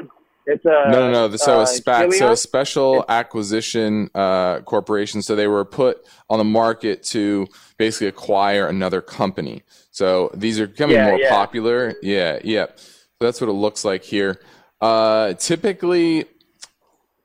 It's 0.49 0.65
a 0.65 0.89
no, 0.89 1.11
no, 1.11 1.27
no. 1.27 1.35
So 1.35 1.59
uh, 1.59 1.63
a 1.63 1.65
SPAC, 1.65 2.13
so 2.13 2.31
a 2.31 2.37
special 2.37 3.05
acquisition 3.07 4.09
uh, 4.15 4.61
corporation. 4.61 5.21
So 5.21 5.35
they 5.35 5.47
were 5.47 5.63
put 5.63 6.03
on 6.27 6.39
the 6.39 6.43
market 6.43 7.03
to 7.03 7.47
basically 7.77 8.07
acquire 8.07 8.67
another 8.67 8.99
company. 8.99 9.61
So 9.91 10.31
these 10.33 10.59
are 10.59 10.65
becoming 10.65 10.95
yeah, 10.95 11.05
more 11.05 11.19
yeah. 11.19 11.29
popular. 11.29 11.93
Yeah, 12.01 12.39
yeah. 12.43 12.65
So 12.77 13.19
that's 13.19 13.39
what 13.39 13.49
it 13.49 13.53
looks 13.53 13.85
like 13.85 14.03
here. 14.03 14.41
Uh, 14.81 15.33
typically, 15.33 16.25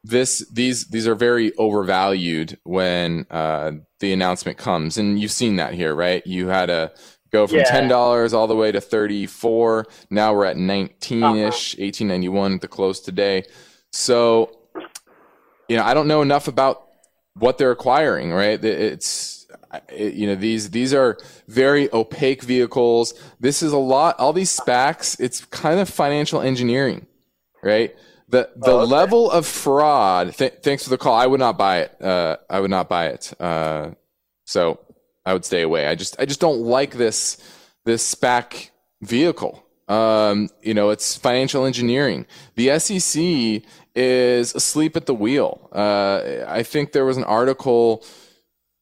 this 0.03 0.47
these 0.53 0.89
these 0.89 1.09
are 1.09 1.15
very 1.15 1.55
overvalued 1.57 2.59
when 2.65 3.27
uh, 3.31 3.73
the 4.01 4.13
announcement 4.13 4.59
comes, 4.59 4.99
and 4.99 5.19
you've 5.19 5.33
seen 5.33 5.57
that 5.57 5.73
here, 5.73 5.95
right? 5.95 6.27
You 6.27 6.49
had 6.49 6.69
a 6.69 6.93
go 7.35 7.47
from 7.47 7.59
yeah. 7.59 7.71
ten 7.71 7.89
dollars 7.89 8.33
all 8.33 8.47
the 8.47 8.57
way 8.57 8.73
to 8.73 8.81
thirty 8.81 9.27
four. 9.27 9.87
Now 10.09 10.33
we're 10.35 10.47
at 10.47 10.57
nineteen 10.57 11.37
ish, 11.37 11.75
uh-huh. 11.75 11.85
eighteen 11.85 12.09
ninety 12.09 12.29
one 12.29 12.55
at 12.55 12.61
the 12.61 12.69
close 12.69 13.01
today. 13.01 13.45
So, 13.93 14.59
you 15.69 15.77
know, 15.77 15.85
I 15.85 15.93
don't 15.95 16.09
know 16.09 16.23
enough 16.23 16.49
about 16.49 16.87
what 17.35 17.59
they're 17.59 17.73
acquiring. 17.73 18.33
Right? 18.33 18.65
It's 18.65 19.47
it, 19.89 20.15
you 20.15 20.27
know 20.27 20.37
these 20.37 20.71
these 20.71 20.95
are 20.95 21.19
very 21.49 21.93
opaque 21.93 22.43
vehicles. 22.43 23.15
This 23.41 23.63
is 23.63 23.73
a 23.73 23.79
lot. 23.79 24.19
All 24.19 24.33
these 24.33 24.57
SPACs. 24.57 25.21
It's 25.21 25.45
kind 25.47 25.81
of 25.81 25.89
financial 25.89 26.41
engineering, 26.41 27.07
right? 27.63 27.95
The 28.29 28.51
the 28.57 28.71
oh, 28.71 28.81
okay. 28.81 28.93
level 28.93 29.31
of 29.31 29.47
fraud. 29.47 30.35
Th- 30.35 30.55
thanks 30.63 30.85
for 30.85 30.91
the 30.91 30.99
call. 30.99 31.15
I 31.15 31.27
would 31.27 31.41
not 31.41 31.59
buy 31.59 31.83
it. 31.83 32.03
Uh, 32.03 32.37
I 32.49 32.61
would 32.61 32.71
not 32.71 32.89
buy 32.89 33.09
it. 33.09 33.33
Uh, 33.41 33.93
so 34.47 34.79
I 35.27 35.33
would 35.33 35.45
stay 35.45 35.63
away. 35.63 35.87
I 35.87 35.95
just 35.95 36.17
I 36.19 36.25
just 36.25 36.41
don't 36.41 36.61
like 36.61 36.93
this 36.93 37.39
this 37.85 38.15
SPAC 38.15 38.71
vehicle. 39.03 39.65
Um, 39.89 40.49
you 40.63 40.75
know, 40.75 40.91
it's 40.91 41.17
financial 41.17 41.67
engineering. 41.67 42.27
The 42.57 42.79
SEC 42.79 43.63
is 43.95 44.55
asleep 44.55 44.97
at 44.97 45.07
the 45.07 45.15
wheel. 45.15 45.69
Uh, 45.73 46.45
I 46.47 46.63
think 46.63 46.93
there 46.93 47.05
was 47.05 47.17
an 47.17 47.25
article 47.25 48.05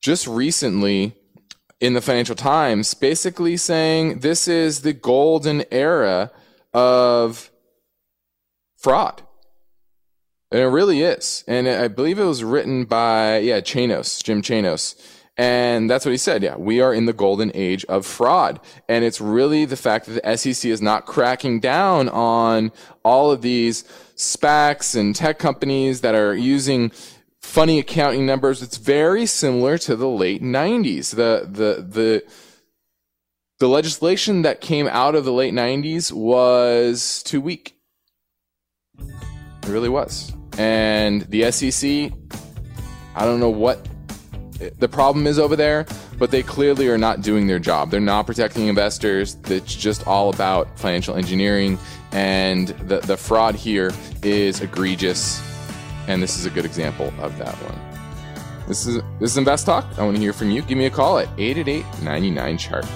just 0.00 0.26
recently 0.26 1.14
in 1.80 1.94
the 1.94 2.00
Financial 2.00 2.36
Times 2.36 2.94
basically 2.94 3.56
saying 3.56 4.20
this 4.20 4.46
is 4.46 4.82
the 4.82 4.92
golden 4.92 5.64
era 5.72 6.30
of 6.72 7.50
fraud. 8.76 9.22
And 10.52 10.60
it 10.60 10.66
really 10.66 11.02
is. 11.02 11.44
And 11.48 11.66
I 11.66 11.88
believe 11.88 12.18
it 12.18 12.24
was 12.24 12.44
written 12.44 12.84
by, 12.84 13.38
yeah, 13.38 13.60
Chanos, 13.60 14.22
Jim 14.22 14.42
Chanos. 14.42 14.94
And 15.42 15.90
that's 15.90 16.04
what 16.04 16.12
he 16.12 16.18
said. 16.18 16.44
Yeah, 16.44 16.54
we 16.56 16.80
are 16.80 16.94
in 16.94 17.06
the 17.06 17.12
golden 17.12 17.50
age 17.52 17.84
of 17.86 18.06
fraud. 18.06 18.60
And 18.88 19.04
it's 19.04 19.20
really 19.20 19.64
the 19.64 19.76
fact 19.76 20.06
that 20.06 20.22
the 20.22 20.36
SEC 20.36 20.70
is 20.70 20.80
not 20.80 21.04
cracking 21.04 21.58
down 21.58 22.08
on 22.10 22.70
all 23.04 23.32
of 23.32 23.42
these 23.42 23.82
SPACs 24.14 24.94
and 24.94 25.16
tech 25.16 25.40
companies 25.40 26.02
that 26.02 26.14
are 26.14 26.32
using 26.32 26.92
funny 27.40 27.80
accounting 27.80 28.24
numbers. 28.24 28.62
It's 28.62 28.76
very 28.76 29.26
similar 29.26 29.78
to 29.78 29.96
the 29.96 30.06
late 30.06 30.44
90s. 30.44 31.16
The, 31.16 31.48
the, 31.50 31.82
the, 31.82 32.24
the 33.58 33.66
legislation 33.66 34.42
that 34.42 34.60
came 34.60 34.86
out 34.86 35.16
of 35.16 35.24
the 35.24 35.32
late 35.32 35.54
90s 35.54 36.12
was 36.12 37.20
too 37.24 37.40
weak. 37.40 37.74
It 38.96 39.68
really 39.68 39.88
was. 39.88 40.32
And 40.56 41.22
the 41.22 41.50
SEC, 41.50 42.12
I 43.16 43.24
don't 43.24 43.40
know 43.40 43.50
what 43.50 43.88
the 44.78 44.88
problem 44.88 45.26
is 45.26 45.38
over 45.38 45.56
there, 45.56 45.86
but 46.18 46.30
they 46.30 46.42
clearly 46.42 46.88
are 46.88 46.98
not 46.98 47.22
doing 47.22 47.46
their 47.46 47.58
job. 47.58 47.90
They're 47.90 48.00
not 48.00 48.26
protecting 48.26 48.68
investors. 48.68 49.36
It's 49.46 49.74
just 49.74 50.06
all 50.06 50.32
about 50.32 50.78
financial 50.78 51.16
engineering, 51.16 51.78
and 52.12 52.68
the, 52.68 53.00
the 53.00 53.16
fraud 53.16 53.54
here 53.54 53.92
is 54.22 54.60
egregious. 54.60 55.42
And 56.08 56.22
this 56.22 56.36
is 56.36 56.46
a 56.46 56.50
good 56.50 56.64
example 56.64 57.12
of 57.20 57.38
that 57.38 57.54
one. 57.54 58.66
This 58.66 58.86
is 58.86 59.02
this 59.20 59.32
is 59.32 59.36
Invest 59.36 59.66
Talk. 59.66 59.86
I 59.98 60.04
want 60.04 60.16
to 60.16 60.22
hear 60.22 60.32
from 60.32 60.50
you. 60.50 60.62
Give 60.62 60.78
me 60.78 60.86
a 60.86 60.90
call 60.90 61.18
at 61.18 61.28
888 61.38 62.02
99 62.02 62.58
chart. 62.58 62.86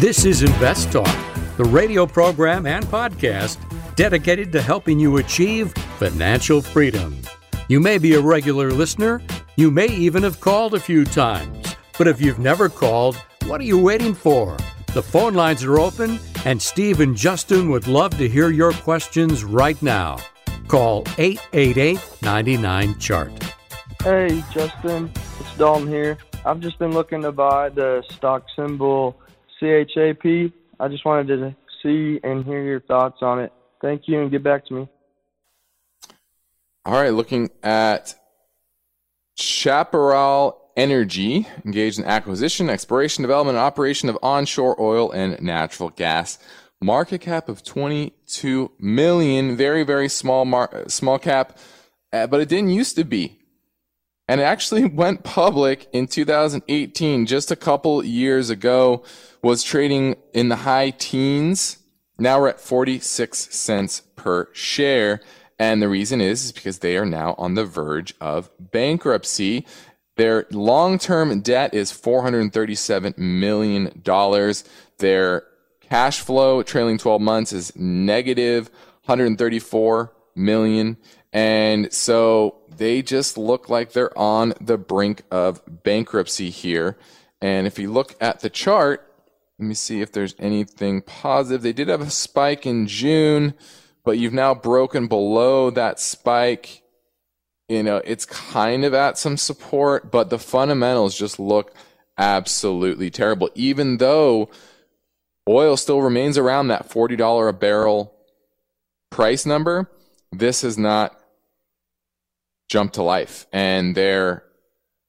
This 0.00 0.24
is 0.24 0.42
Invest 0.42 0.92
Talk 0.92 1.27
the 1.58 1.64
radio 1.64 2.06
program 2.06 2.66
and 2.66 2.84
podcast 2.86 3.58
dedicated 3.96 4.52
to 4.52 4.62
helping 4.62 4.96
you 4.96 5.16
achieve 5.16 5.72
financial 5.98 6.62
freedom. 6.62 7.20
You 7.66 7.80
may 7.80 7.98
be 7.98 8.14
a 8.14 8.20
regular 8.20 8.70
listener, 8.70 9.20
you 9.56 9.68
may 9.72 9.88
even 9.88 10.22
have 10.22 10.40
called 10.40 10.74
a 10.74 10.80
few 10.80 11.04
times, 11.04 11.74
but 11.98 12.06
if 12.06 12.20
you've 12.20 12.38
never 12.38 12.68
called, 12.68 13.16
what 13.46 13.60
are 13.60 13.64
you 13.64 13.76
waiting 13.76 14.14
for? 14.14 14.56
The 14.94 15.02
phone 15.02 15.34
lines 15.34 15.64
are 15.64 15.80
open, 15.80 16.20
and 16.44 16.62
Steve 16.62 17.00
and 17.00 17.16
Justin 17.16 17.70
would 17.70 17.88
love 17.88 18.16
to 18.18 18.28
hear 18.28 18.50
your 18.50 18.72
questions 18.72 19.42
right 19.42 19.82
now. 19.82 20.18
Call 20.68 21.02
888 21.18 21.98
99 22.22 22.98
Chart. 23.00 23.32
Hey, 24.04 24.44
Justin. 24.52 25.10
It's 25.40 25.56
Dalton 25.58 25.88
here. 25.88 26.18
I've 26.44 26.60
just 26.60 26.78
been 26.78 26.92
looking 26.92 27.20
to 27.22 27.32
buy 27.32 27.70
the 27.70 28.04
stock 28.10 28.44
symbol 28.54 29.18
CHAP. 29.58 30.52
I 30.80 30.88
just 30.88 31.04
wanted 31.04 31.28
to 31.28 31.56
see 31.82 32.20
and 32.22 32.44
hear 32.44 32.62
your 32.62 32.80
thoughts 32.80 33.18
on 33.22 33.40
it. 33.40 33.52
Thank 33.80 34.02
you 34.06 34.20
and 34.20 34.30
get 34.30 34.42
back 34.42 34.66
to 34.66 34.74
me. 34.74 34.88
All 36.84 36.94
right, 36.94 37.12
looking 37.12 37.50
at 37.62 38.14
Chaparral 39.36 40.58
Energy, 40.76 41.46
engaged 41.64 41.98
in 41.98 42.04
acquisition, 42.04 42.70
exploration, 42.70 43.22
development, 43.22 43.56
and 43.56 43.64
operation 43.64 44.08
of 44.08 44.16
onshore 44.22 44.80
oil 44.80 45.10
and 45.10 45.40
natural 45.42 45.90
gas. 45.90 46.38
Market 46.80 47.20
cap 47.20 47.48
of 47.48 47.64
22 47.64 48.70
million, 48.78 49.56
very 49.56 49.82
very 49.82 50.08
small 50.08 50.44
mar- 50.44 50.84
small 50.86 51.18
cap, 51.18 51.58
uh, 52.12 52.28
but 52.28 52.40
it 52.40 52.48
didn't 52.48 52.70
used 52.70 52.94
to 52.96 53.04
be. 53.04 53.37
And 54.28 54.40
it 54.40 54.44
actually 54.44 54.84
went 55.02 55.24
public 55.24 55.88
in 55.92 56.06
2018, 56.06 57.26
just 57.26 57.50
a 57.50 57.56
couple 57.56 58.04
years 58.04 58.50
ago, 58.50 59.02
was 59.42 59.62
trading 59.62 60.16
in 60.32 60.48
the 60.48 60.56
high 60.56 60.90
teens. 60.90 61.78
Now 62.18 62.40
we're 62.40 62.48
at 62.48 62.60
46 62.60 63.54
cents 63.54 64.02
per 64.16 64.48
share. 64.52 65.20
And 65.58 65.82
the 65.82 65.88
reason 65.88 66.20
is, 66.20 66.44
is 66.44 66.52
because 66.52 66.78
they 66.78 66.96
are 66.96 67.06
now 67.06 67.34
on 67.38 67.54
the 67.54 67.64
verge 67.64 68.14
of 68.20 68.50
bankruptcy. 68.60 69.66
Their 70.16 70.46
long-term 70.50 71.40
debt 71.40 71.74
is 71.74 71.92
$437 71.92 73.18
million. 73.18 74.02
Their 74.98 75.44
cash 75.80 76.20
flow 76.20 76.62
trailing 76.62 76.98
12 76.98 77.20
months 77.20 77.52
is 77.52 77.74
negative 77.76 78.70
134 79.06 80.12
million. 80.34 80.96
And 81.32 81.92
so 81.92 82.57
they 82.78 83.02
just 83.02 83.36
look 83.36 83.68
like 83.68 83.92
they're 83.92 84.16
on 84.18 84.54
the 84.60 84.78
brink 84.78 85.22
of 85.30 85.60
bankruptcy 85.84 86.50
here. 86.50 86.96
And 87.40 87.66
if 87.66 87.78
you 87.78 87.92
look 87.92 88.16
at 88.20 88.40
the 88.40 88.50
chart, 88.50 89.04
let 89.58 89.68
me 89.68 89.74
see 89.74 90.00
if 90.00 90.12
there's 90.12 90.34
anything 90.38 91.02
positive. 91.02 91.62
They 91.62 91.72
did 91.72 91.88
have 91.88 92.00
a 92.00 92.10
spike 92.10 92.66
in 92.66 92.86
June 92.86 93.54
but 94.08 94.18
you've 94.18 94.32
now 94.32 94.54
broken 94.54 95.06
below 95.06 95.68
that 95.68 96.00
spike. 96.00 96.82
You 97.68 97.82
know, 97.82 98.00
it's 98.06 98.24
kind 98.24 98.86
of 98.86 98.94
at 98.94 99.18
some 99.18 99.36
support, 99.36 100.10
but 100.10 100.30
the 100.30 100.38
fundamentals 100.38 101.14
just 101.14 101.38
look 101.38 101.74
absolutely 102.16 103.10
terrible. 103.10 103.50
Even 103.54 103.98
though 103.98 104.48
oil 105.46 105.76
still 105.76 106.00
remains 106.00 106.38
around 106.38 106.68
that 106.68 106.88
$40 106.88 107.50
a 107.50 107.52
barrel 107.52 108.14
price 109.10 109.44
number, 109.44 109.90
this 110.32 110.62
has 110.62 110.78
not 110.78 111.17
jumped 112.68 112.94
to 112.94 113.02
life 113.02 113.46
and 113.52 113.94
their 113.94 114.44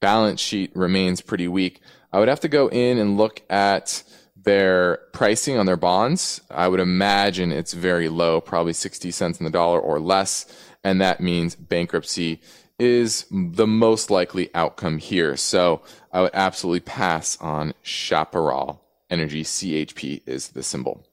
balance 0.00 0.40
sheet 0.40 0.74
remains 0.74 1.20
pretty 1.20 1.48
weak. 1.48 1.80
I 2.12 2.18
would 2.18 2.28
have 2.28 2.40
to 2.40 2.48
go 2.48 2.68
in 2.68 2.98
and 2.98 3.16
look 3.16 3.42
at 3.50 4.02
their 4.44 5.00
pricing 5.12 5.58
on 5.58 5.66
their 5.66 5.76
bonds, 5.76 6.40
I 6.50 6.68
would 6.68 6.80
imagine 6.80 7.52
it's 7.52 7.72
very 7.72 8.08
low, 8.08 8.40
probably 8.40 8.72
60 8.72 9.10
cents 9.10 9.38
in 9.38 9.44
the 9.44 9.50
dollar 9.50 9.78
or 9.78 10.00
less. 10.00 10.46
And 10.82 11.00
that 11.00 11.20
means 11.20 11.54
bankruptcy 11.54 12.40
is 12.78 13.26
the 13.30 13.66
most 13.66 14.10
likely 14.10 14.48
outcome 14.54 14.98
here. 14.98 15.36
So 15.36 15.82
I 16.12 16.22
would 16.22 16.30
absolutely 16.32 16.80
pass 16.80 17.36
on 17.40 17.74
Chaparral 17.82 18.82
Energy. 19.10 19.44
CHP 19.44 20.22
is 20.26 20.48
the 20.48 20.62
symbol. 20.62 21.04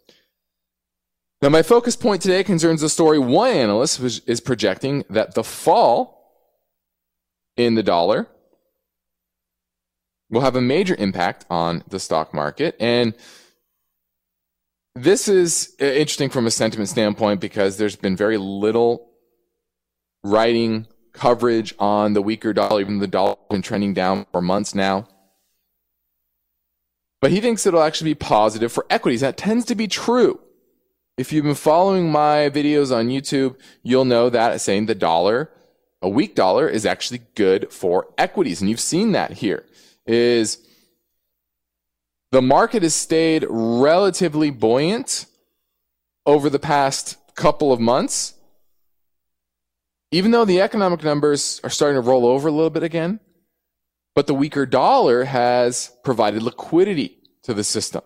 Now, 1.42 1.50
my 1.50 1.62
focus 1.62 1.96
point 1.96 2.22
today 2.22 2.44
concerns 2.44 2.82
the 2.82 2.90
story 2.90 3.20
one 3.20 3.52
analyst 3.52 4.00
is 4.00 4.40
projecting 4.40 5.04
that 5.10 5.36
the 5.36 5.44
fall 5.44 6.17
in 7.58 7.76
the 7.76 7.84
dollar 7.84 8.28
will 10.30 10.42
have 10.42 10.56
a 10.56 10.62
major 10.62 10.96
impact 10.98 11.46
on 11.50 11.84
the 11.88 12.00
stock 12.00 12.34
market. 12.34 12.76
And 12.80 13.14
this 14.96 15.28
is 15.28 15.76
uh, 15.82 15.86
interesting 15.86 16.30
from 16.30 16.48
a 16.48 16.52
sentiment 16.52 16.90
standpoint 16.90 17.40
because 17.40 17.78
there's 17.78 17.96
been 17.96 18.16
very 18.16 18.38
little 18.38 19.10
writing 20.24 20.88
coverage 21.14 21.74
on 21.80 22.14
the 22.14 22.22
weaker 22.22 22.54
dollar, 22.54 22.82
even 22.82 23.00
the 23.00 23.08
dollar 23.08 23.36
has 23.38 23.48
been 23.50 23.62
trending 23.62 23.94
down 23.94 24.26
for 24.32 24.42
months 24.42 24.76
now. 24.76 25.08
But 27.22 27.32
he 27.32 27.42
thinks 27.42 27.66
it'll 27.66 27.82
actually 27.82 28.12
be 28.12 28.20
positive 28.20 28.72
for 28.72 28.86
equities. 28.90 29.22
That 29.22 29.38
tends 29.38 29.66
to 29.66 29.76
be 29.76 29.88
true. 29.88 30.40
If 31.18 31.34
you've 31.34 31.46
been 31.46 31.56
following 31.56 32.12
my 32.12 32.50
videos 32.52 32.96
on 32.96 33.08
YouTube, 33.08 33.56
you'll 33.82 34.06
know 34.06 34.30
that 34.30 34.62
saying 34.62 34.86
the 34.86 34.94
dollar, 34.94 35.50
a 36.02 36.10
weak 36.10 36.36
dollar 36.36 36.68
is 36.68 36.86
actually 36.86 37.22
good 37.36 37.72
for 37.72 38.08
equities. 38.18 38.62
And 38.62 38.70
you've 38.70 38.80
seen 38.80 39.14
that 39.14 39.32
here 39.32 39.66
is 40.06 40.60
the 42.32 42.42
market 42.42 42.84
has 42.84 42.94
stayed 42.94 43.46
relatively 43.50 44.50
buoyant 44.50 45.26
over 46.26 46.50
the 46.50 46.60
past 46.60 47.18
couple 47.36 47.72
of 47.72 47.80
months. 47.80 48.34
Even 50.12 50.32
though 50.32 50.46
the 50.46 50.62
economic 50.62 51.04
numbers 51.04 51.60
are 51.64 51.70
starting 51.70 52.02
to 52.02 52.08
roll 52.08 52.26
over 52.26 52.48
a 52.48 52.52
little 52.52 52.70
bit 52.70 52.84
again, 52.84 53.20
but 54.16 54.28
the 54.28 54.34
weaker 54.34 54.66
dollar 54.66 55.26
has 55.26 55.92
provided 56.04 56.42
liquidity 56.42 57.18
to 57.44 57.54
the 57.54 57.64
system. 57.64 58.02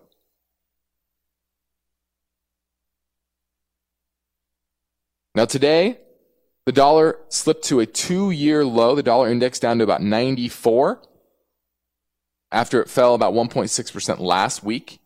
Now, 5.34 5.46
today, 5.46 5.98
the 6.66 6.72
dollar 6.72 7.18
slipped 7.28 7.64
to 7.64 7.80
a 7.80 7.86
two 7.86 8.30
year 8.30 8.64
low, 8.64 8.94
the 8.94 9.02
dollar 9.02 9.30
index 9.30 9.58
down 9.58 9.78
to 9.78 9.84
about 9.84 10.02
94 10.02 11.02
after 12.50 12.80
it 12.80 12.88
fell 12.88 13.14
about 13.14 13.34
1.6% 13.34 14.18
last 14.18 14.62
week. 14.62 15.00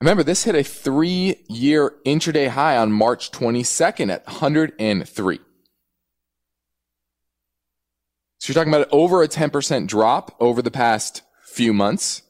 Remember, 0.00 0.22
this 0.22 0.44
hit 0.44 0.54
a 0.54 0.62
three 0.62 1.44
year 1.48 1.94
intraday 2.04 2.48
high 2.48 2.76
on 2.76 2.92
March 2.92 3.30
22nd 3.30 4.12
at 4.12 4.26
103. 4.26 5.40
So 8.38 8.52
you're 8.52 8.54
talking 8.54 8.74
about 8.74 8.88
over 8.92 9.22
a 9.22 9.28
10% 9.28 9.86
drop 9.86 10.36
over 10.38 10.60
the 10.60 10.70
past 10.70 11.22
few 11.44 11.72
months. 11.72 12.22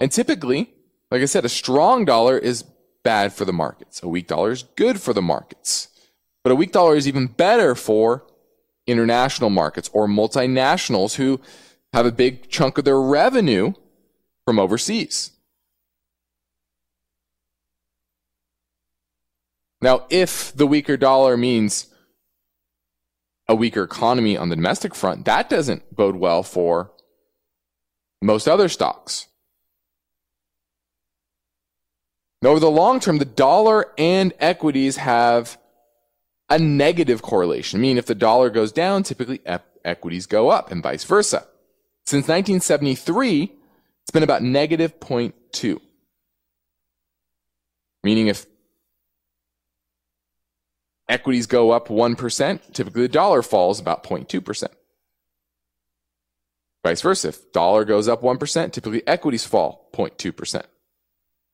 And 0.00 0.10
typically, 0.10 0.70
like 1.10 1.22
I 1.22 1.26
said, 1.26 1.44
a 1.44 1.48
strong 1.48 2.04
dollar 2.04 2.36
is 2.36 2.64
bad 3.08 3.32
for 3.32 3.46
the 3.46 3.54
markets. 3.54 4.02
A 4.02 4.08
weak 4.08 4.26
dollar 4.26 4.50
is 4.50 4.64
good 4.76 5.00
for 5.00 5.14
the 5.14 5.22
markets. 5.22 5.88
But 6.44 6.52
a 6.52 6.54
weak 6.54 6.72
dollar 6.72 6.94
is 6.94 7.08
even 7.08 7.26
better 7.26 7.74
for 7.74 8.22
international 8.86 9.48
markets 9.48 9.88
or 9.94 10.06
multinationals 10.06 11.14
who 11.14 11.40
have 11.94 12.04
a 12.04 12.12
big 12.12 12.50
chunk 12.50 12.76
of 12.76 12.84
their 12.84 13.00
revenue 13.00 13.72
from 14.44 14.58
overseas. 14.58 15.30
Now, 19.80 20.04
if 20.10 20.54
the 20.54 20.66
weaker 20.66 20.98
dollar 20.98 21.38
means 21.38 21.86
a 23.48 23.54
weaker 23.54 23.84
economy 23.84 24.36
on 24.36 24.50
the 24.50 24.56
domestic 24.56 24.94
front, 24.94 25.24
that 25.24 25.48
doesn't 25.48 25.96
bode 25.96 26.16
well 26.16 26.42
for 26.42 26.92
most 28.20 28.46
other 28.46 28.68
stocks. 28.68 29.28
Now, 32.40 32.50
over 32.50 32.60
the 32.60 32.70
long 32.70 33.00
term, 33.00 33.18
the 33.18 33.24
dollar 33.24 33.86
and 33.98 34.32
equities 34.38 34.96
have 34.96 35.58
a 36.48 36.58
negative 36.58 37.20
correlation, 37.20 37.80
meaning 37.80 37.96
if 37.96 38.06
the 38.06 38.14
dollar 38.14 38.48
goes 38.48 38.72
down, 38.72 39.02
typically 39.02 39.40
equities 39.84 40.26
go 40.26 40.48
up 40.48 40.70
and 40.70 40.82
vice 40.82 41.04
versa. 41.04 41.46
Since 42.06 42.28
1973, 42.28 43.52
it's 44.02 44.10
been 44.12 44.22
about 44.22 44.42
negative 44.42 44.98
0.2. 45.00 45.80
Meaning 48.02 48.28
if 48.28 48.46
equities 51.08 51.46
go 51.46 51.72
up 51.72 51.88
1%, 51.88 52.72
typically 52.72 53.02
the 53.02 53.08
dollar 53.08 53.42
falls 53.42 53.80
about 53.80 54.04
0.2%. 54.04 54.68
Vice 56.84 57.02
versa. 57.02 57.28
If 57.28 57.52
dollar 57.52 57.84
goes 57.84 58.08
up 58.08 58.22
1%, 58.22 58.72
typically 58.72 59.06
equities 59.06 59.44
fall 59.44 59.90
0.2%. 59.92 60.62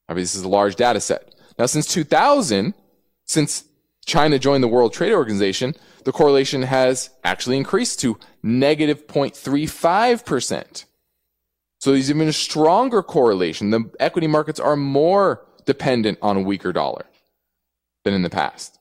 Obviously, 0.08 0.38
this 0.38 0.40
is 0.40 0.42
a 0.42 0.48
large 0.48 0.76
data 0.76 1.00
set. 1.00 1.34
Now, 1.58 1.66
since 1.66 1.86
2000, 1.86 2.74
since 3.24 3.64
China 4.04 4.38
joined 4.38 4.62
the 4.62 4.68
World 4.68 4.92
Trade 4.92 5.12
Organization, 5.12 5.74
the 6.04 6.12
correlation 6.12 6.62
has 6.62 7.10
actually 7.22 7.56
increased 7.56 8.00
to 8.00 8.18
negative 8.42 9.06
0.35%. 9.06 10.84
So 11.78 11.92
there's 11.92 12.10
even 12.10 12.28
a 12.28 12.32
stronger 12.32 13.02
correlation. 13.02 13.70
The 13.70 13.90
equity 14.00 14.26
markets 14.26 14.60
are 14.60 14.76
more 14.76 15.46
dependent 15.64 16.18
on 16.20 16.36
a 16.36 16.40
weaker 16.40 16.72
dollar 16.72 17.06
than 18.04 18.14
in 18.14 18.22
the 18.22 18.30
past. 18.30 18.78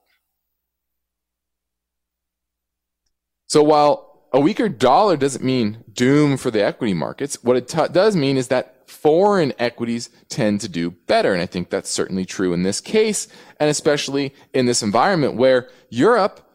So 3.48 3.64
while 3.64 4.14
a 4.34 4.40
weaker 4.40 4.68
dollar 4.68 5.16
doesn't 5.16 5.46
mean 5.46 5.84
doom 5.94 6.38
for 6.38 6.50
the 6.50 6.64
equity 6.64 6.96
markets. 6.96 7.44
What 7.44 7.56
it 7.56 7.68
t- 7.68 7.88
does 7.92 8.16
mean 8.16 8.36
is 8.36 8.48
that 8.48 8.73
foreign 8.88 9.54
equities 9.60 10.10
tend 10.30 10.62
to 10.62 10.70
do 10.70 10.92
better. 10.92 11.34
And 11.34 11.42
I 11.42 11.46
think 11.46 11.70
that's 11.70 11.90
certainly 11.90 12.26
true 12.26 12.54
in 12.54 12.64
this 12.64 12.82
case, 12.82 13.28
and 13.60 13.70
especially 13.70 14.34
in 14.54 14.66
this 14.66 14.84
environment 14.84 15.36
where 15.36 15.70
Europe 15.90 16.48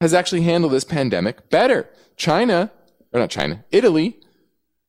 has 0.00 0.14
actually 0.14 0.42
handled 0.42 0.72
this 0.72 0.84
pandemic 0.84 1.48
better. 1.50 1.88
China, 2.16 2.70
or 3.12 3.20
not 3.20 3.30
China, 3.30 3.64
Italy 3.70 4.18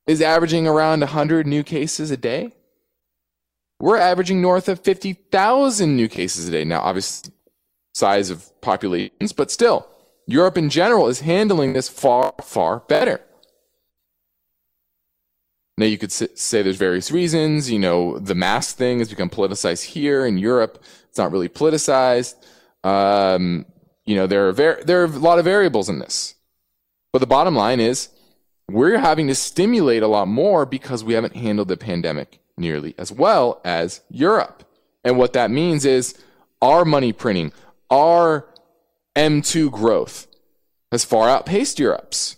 is 0.07 0.21
averaging 0.21 0.67
around 0.67 0.99
100 1.01 1.47
new 1.47 1.63
cases 1.63 2.11
a 2.11 2.17
day. 2.17 2.51
We're 3.79 3.97
averaging 3.97 4.41
north 4.41 4.69
of 4.69 4.79
50,000 4.79 5.95
new 5.95 6.07
cases 6.07 6.47
a 6.47 6.51
day. 6.51 6.63
Now, 6.63 6.81
obviously, 6.81 7.33
size 7.93 8.29
of 8.29 8.49
populations, 8.61 9.33
but 9.33 9.51
still, 9.51 9.87
Europe 10.25 10.57
in 10.57 10.69
general 10.69 11.07
is 11.07 11.21
handling 11.21 11.73
this 11.73 11.89
far, 11.89 12.33
far 12.41 12.79
better. 12.87 13.21
Now, 15.77 15.85
you 15.85 15.97
could 15.97 16.11
say 16.11 16.61
there's 16.61 16.77
various 16.77 17.11
reasons. 17.11 17.71
You 17.71 17.79
know, 17.79 18.19
the 18.19 18.35
mask 18.35 18.77
thing 18.77 18.99
has 18.99 19.09
become 19.09 19.29
politicized 19.29 19.83
here 19.83 20.25
in 20.25 20.37
Europe. 20.37 20.83
It's 21.09 21.17
not 21.17 21.31
really 21.31 21.49
politicized. 21.49 22.35
Um, 22.83 23.65
you 24.05 24.15
know, 24.15 24.27
there 24.27 24.47
are 24.47 24.51
ver- 24.51 24.83
there 24.83 25.01
are 25.01 25.05
a 25.05 25.07
lot 25.07 25.39
of 25.39 25.45
variables 25.45 25.89
in 25.89 25.99
this, 25.99 26.35
but 27.11 27.19
the 27.19 27.27
bottom 27.27 27.55
line 27.55 27.79
is 27.79 28.09
we're 28.69 28.97
having 28.97 29.27
to 29.27 29.35
stimulate 29.35 30.03
a 30.03 30.07
lot 30.07 30.27
more 30.27 30.65
because 30.65 31.03
we 31.03 31.13
haven't 31.13 31.35
handled 31.35 31.69
the 31.69 31.77
pandemic 31.77 32.39
nearly 32.57 32.93
as 32.97 33.11
well 33.11 33.61
as 33.63 34.01
Europe. 34.09 34.63
And 35.03 35.17
what 35.17 35.33
that 35.33 35.51
means 35.51 35.85
is 35.85 36.17
our 36.61 36.85
money 36.85 37.13
printing, 37.13 37.51
our 37.89 38.47
M2 39.15 39.71
growth 39.71 40.27
has 40.91 41.03
far 41.03 41.29
outpaced 41.29 41.79
Europe's. 41.79 42.37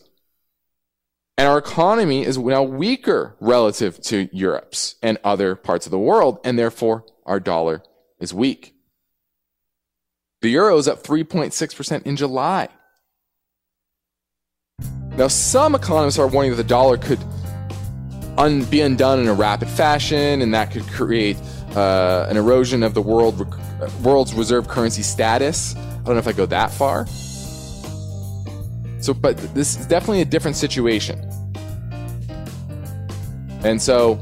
And 1.37 1.47
our 1.47 1.57
economy 1.57 2.23
is 2.23 2.37
now 2.37 2.63
weaker 2.63 3.35
relative 3.39 4.01
to 4.03 4.29
Europe's 4.31 4.95
and 5.01 5.17
other 5.23 5.55
parts 5.55 5.85
of 5.85 5.91
the 5.91 5.99
world, 5.99 6.39
and 6.45 6.57
therefore 6.57 7.05
our 7.25 7.39
dollar 7.39 7.83
is 8.19 8.33
weak. 8.33 8.73
The 10.41 10.49
euro 10.49 10.77
is 10.77 10.87
up 10.87 11.03
3.6% 11.03 12.03
in 12.03 12.15
July. 12.15 12.69
Now, 15.17 15.27
some 15.27 15.75
economists 15.75 16.19
are 16.19 16.27
warning 16.27 16.51
that 16.51 16.57
the 16.57 16.63
dollar 16.63 16.97
could 16.97 17.19
un- 18.37 18.63
be 18.65 18.81
undone 18.81 19.19
in 19.19 19.27
a 19.27 19.33
rapid 19.33 19.69
fashion, 19.69 20.41
and 20.41 20.53
that 20.53 20.71
could 20.71 20.87
create 20.87 21.37
uh, 21.75 22.27
an 22.29 22.37
erosion 22.37 22.83
of 22.83 22.93
the 22.93 23.01
world 23.01 23.39
re- 23.39 23.89
world's 24.03 24.33
reserve 24.33 24.67
currency 24.67 25.03
status. 25.03 25.75
I 25.75 26.03
don't 26.05 26.15
know 26.15 26.19
if 26.19 26.27
I 26.27 26.33
go 26.33 26.45
that 26.45 26.71
far. 26.71 27.07
So, 29.05 29.13
but 29.13 29.37
this 29.53 29.79
is 29.79 29.85
definitely 29.85 30.21
a 30.21 30.25
different 30.25 30.57
situation. 30.57 31.19
And 33.63 33.79
so, 33.79 34.19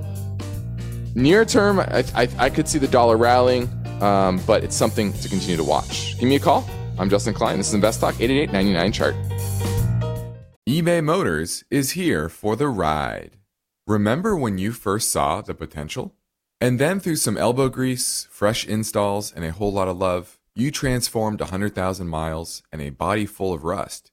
near 1.16 1.46
term, 1.46 1.80
I, 1.80 2.04
I, 2.14 2.28
I 2.38 2.50
could 2.50 2.68
see 2.68 2.80
the 2.80 2.90
dollar 2.90 3.16
rallying, 3.16 3.70
um, 4.02 4.42
but 4.46 4.62
it's 4.62 4.76
something 4.76 5.14
to 5.14 5.30
continue 5.30 5.56
to 5.56 5.64
watch. 5.64 6.20
Give 6.20 6.28
me 6.28 6.36
a 6.36 6.40
call. 6.40 6.70
I'm 7.00 7.10
Justin 7.10 7.34
Klein. 7.34 7.60
This 7.60 7.70
is 7.70 7.76
Invest 7.76 8.02
Talk 8.02 8.20
888 8.20 8.92
chart. 8.92 9.16
eBay 10.68 11.02
Motors 11.02 11.64
is 11.72 11.92
here 11.92 12.28
for 12.28 12.58
the 12.58 12.68
ride. 12.68 13.38
Remember 13.88 14.36
when 14.36 14.58
you 14.58 14.74
first 14.74 15.14
saw 15.14 15.40
the 15.42 15.54
potential? 15.54 16.14
And 16.60 16.78
then 16.78 17.00
through 17.00 17.16
some 17.16 17.38
elbow 17.38 17.70
grease, 17.70 18.28
fresh 18.30 18.68
installs, 18.68 19.32
and 19.32 19.46
a 19.46 19.54
whole 19.54 19.72
lot 19.72 19.88
of 19.88 19.98
love, 19.98 20.42
you 20.56 20.72
transformed 20.72 21.40
100,000 21.40 22.06
miles 22.06 22.64
and 22.70 22.82
a 22.82 22.90
body 22.90 23.26
full 23.26 23.54
of 23.54 23.64
rust 23.64 24.13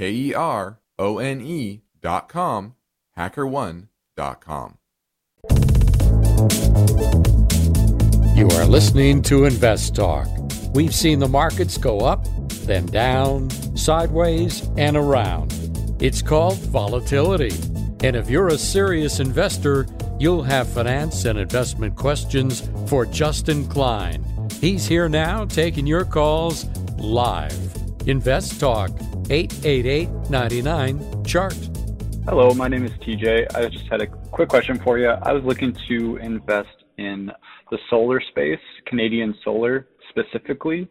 K 0.00 0.10
E 0.10 0.32
R 0.32 0.80
O 0.98 1.18
N 1.18 1.82
dot 2.00 2.30
com. 2.30 2.74
You 8.34 8.48
are 8.48 8.64
listening 8.64 9.20
to 9.20 9.44
Invest 9.44 9.94
Talk. 9.94 10.26
We've 10.72 10.94
seen 10.94 11.18
the 11.18 11.28
markets 11.28 11.76
go 11.76 12.00
up, 12.00 12.24
then 12.64 12.86
down, 12.86 13.50
sideways, 13.76 14.66
and 14.78 14.96
around. 14.96 15.52
It's 16.00 16.22
called 16.22 16.56
volatility. 16.60 17.54
And 18.02 18.16
if 18.16 18.30
you're 18.30 18.48
a 18.48 18.56
serious 18.56 19.20
investor, 19.20 19.86
you'll 20.18 20.44
have 20.44 20.66
finance 20.66 21.26
and 21.26 21.38
investment 21.38 21.94
questions 21.94 22.66
for 22.86 23.04
Justin 23.04 23.68
Klein. 23.68 24.24
He's 24.62 24.86
here 24.86 25.10
now 25.10 25.44
taking 25.44 25.86
your 25.86 26.06
calls 26.06 26.64
live. 26.96 27.76
Invest 28.06 28.58
Talk 28.58 28.92
888 29.30 30.08
99 30.28 31.24
Chart. 31.24 31.54
Hello, 32.24 32.52
my 32.52 32.66
name 32.66 32.84
is 32.84 32.90
TJ. 32.94 33.54
I 33.54 33.68
just 33.68 33.86
had 33.88 34.02
a 34.02 34.08
quick 34.08 34.48
question 34.48 34.80
for 34.80 34.98
you. 34.98 35.08
I 35.08 35.32
was 35.32 35.44
looking 35.44 35.72
to 35.88 36.16
invest 36.16 36.84
in 36.98 37.30
the 37.70 37.78
solar 37.88 38.20
space, 38.20 38.58
Canadian 38.86 39.36
solar 39.44 39.86
specifically, 40.08 40.88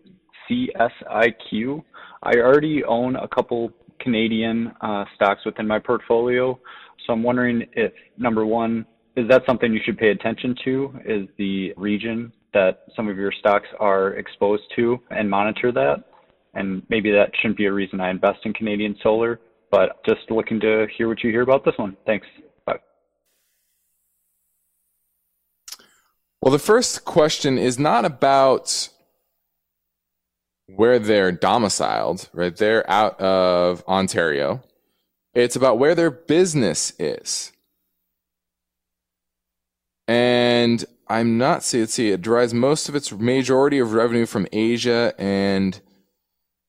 CSIQ. 0.50 1.84
I 2.24 2.36
already 2.38 2.82
own 2.86 3.18
a 3.18 3.28
couple 3.28 3.74
Canadian 4.00 4.72
uh, 4.80 5.04
stocks 5.16 5.44
within 5.46 5.68
my 5.68 5.80
portfolio. 5.80 6.58
So 7.06 7.12
I'm 7.12 7.24
wondering 7.24 7.66
if, 7.74 7.92
number 8.18 8.46
one, 8.46 8.86
is 9.18 9.28
that 9.28 9.44
something 9.46 9.74
you 9.74 9.82
should 9.84 9.98
pay 9.98 10.12
attention 10.12 10.56
to? 10.64 10.94
Is 11.06 11.28
the 11.38 11.74
region 11.76 12.32
that 12.54 12.86
some 12.96 13.10
of 13.10 13.18
your 13.18 13.34
stocks 13.34 13.68
are 13.82 14.14
exposed 14.14 14.64
to 14.78 14.98
and 15.12 15.30
monitor 15.30 15.74
that? 15.74 16.06
And 16.54 16.84
maybe 16.90 17.12
that 17.12 17.32
shouldn't 17.40 17.58
be 17.58 17.66
a 17.66 17.72
reason 17.72 18.02
I 18.02 18.10
invest 18.10 18.40
in 18.44 18.54
Canadian 18.54 18.96
solar, 19.04 19.40
but 19.72 20.04
just 20.06 20.30
looking 20.30 20.60
to 20.62 20.88
hear 20.98 21.08
what 21.08 21.24
you 21.24 21.30
hear 21.30 21.42
about 21.42 21.64
this 21.64 21.76
one. 21.78 21.96
Thanks. 22.06 22.26
Bye. 22.66 22.80
Well, 26.42 26.52
the 26.52 26.60
first 26.60 27.06
question 27.06 27.58
is 27.58 27.78
not 27.78 28.06
about 28.06 28.90
where 30.68 31.00
they're 31.00 31.32
domiciled, 31.32 32.30
right? 32.34 32.56
They're 32.56 32.90
out 32.90 33.20
of 33.20 33.84
Ontario. 33.88 34.64
It's 35.34 35.56
about 35.56 35.78
where 35.78 35.96
their 35.96 36.12
business 36.12 36.94
is. 37.00 37.52
And 40.08 40.84
I'm 41.08 41.38
not 41.38 41.64
see 41.64 41.82
let's 41.82 41.94
see, 41.94 42.10
it 42.10 42.22
derives 42.22 42.54
most 42.54 42.90
of 42.90 42.96
its 42.96 43.12
majority 43.12 43.78
of 43.80 43.94
revenue 43.94 44.26
from 44.26 44.48
Asia 44.52 45.14
and 45.18 45.80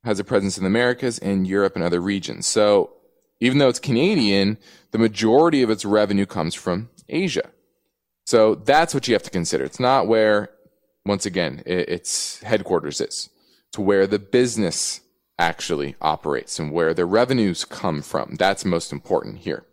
has 0.05 0.19
a 0.19 0.25
presence 0.25 0.57
in 0.57 0.65
the 0.65 0.69
Americas 0.69 1.19
and 1.19 1.47
Europe 1.47 1.75
and 1.75 1.85
other 1.85 2.01
regions. 2.01 2.47
So 2.47 2.93
even 3.41 3.59
though 3.59 3.69
it's 3.69 3.79
Canadian, 3.79 4.59
the 4.93 4.99
majority 4.99 5.63
of 5.63 5.71
its 5.71 5.85
revenue 5.85 6.27
comes 6.27 6.55
from 6.55 6.91
Asia. 7.09 7.51
So 8.27 8.55
that's 8.55 8.95
what 8.95 9.09
you 9.09 9.15
have 9.15 9.23
to 9.25 9.31
consider. 9.31 9.65
It's 9.65 9.81
not 9.81 10.07
where, 10.07 10.51
once 11.05 11.27
again, 11.27 11.63
its 11.67 12.41
headquarters 12.43 13.01
is 13.01 13.31
to 13.73 13.81
where 13.81 14.07
the 14.07 14.19
business 14.19 15.01
actually 15.39 15.97
operates 16.01 16.59
and 16.59 16.71
where 16.71 16.93
their 16.93 17.07
revenues 17.07 17.65
come 17.65 18.03
from. 18.03 18.37
That's 18.39 18.65
most 18.65 18.93
important 18.93 19.39
here. 19.39 19.65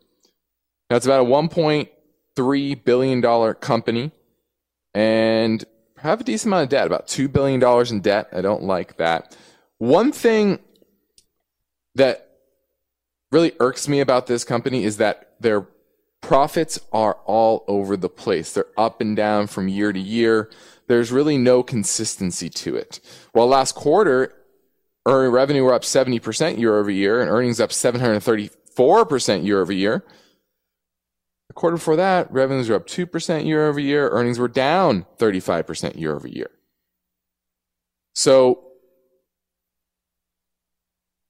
Now 0.89 0.95
it's 0.95 1.05
about 1.05 1.25
a 1.25 1.29
$1.3 1.29 2.83
billion 2.85 3.53
company 3.55 4.11
and 4.93 5.65
have 5.97 6.21
a 6.21 6.23
decent 6.23 6.49
amount 6.49 6.63
of 6.63 6.69
debt, 6.69 6.87
about 6.87 7.07
$2 7.07 7.31
billion 7.31 7.61
in 7.93 8.01
debt. 8.01 8.29
I 8.31 8.41
don't 8.41 8.63
like 8.63 8.97
that. 8.97 9.35
One 9.79 10.11
thing 10.11 10.59
that 11.95 12.29
really 13.31 13.53
irks 13.59 13.87
me 13.87 13.99
about 13.99 14.27
this 14.27 14.43
company 14.43 14.83
is 14.83 14.97
that 14.97 15.33
their 15.39 15.67
profits 16.21 16.79
are 16.91 17.17
all 17.25 17.63
over 17.67 17.95
the 17.97 18.09
place. 18.09 18.53
They're 18.53 18.65
up 18.77 19.01
and 19.01 19.15
down 19.15 19.47
from 19.47 19.67
year 19.67 19.93
to 19.93 19.99
year 19.99 20.49
there's 20.87 21.11
really 21.11 21.37
no 21.37 21.63
consistency 21.63 22.49
to 22.49 22.75
it. 22.75 22.99
Well, 23.33 23.47
last 23.47 23.75
quarter, 23.75 24.33
earning 25.05 25.31
revenue 25.31 25.63
were 25.63 25.73
up 25.73 25.83
70% 25.83 26.57
year 26.57 26.77
over 26.77 26.89
year 26.89 27.21
and 27.21 27.29
earnings 27.29 27.59
up 27.59 27.69
734% 27.71 29.45
year 29.45 29.61
over 29.61 29.73
year. 29.73 30.05
The 31.49 31.53
quarter 31.53 31.77
before 31.77 31.97
that, 31.97 32.31
revenues 32.31 32.69
were 32.69 32.75
up 32.75 32.87
2% 32.87 33.45
year 33.45 33.67
over 33.67 33.79
year, 33.79 34.09
earnings 34.09 34.39
were 34.39 34.47
down 34.47 35.05
35% 35.17 35.99
year 35.99 36.15
over 36.15 36.27
year. 36.27 36.49
So 38.15 38.66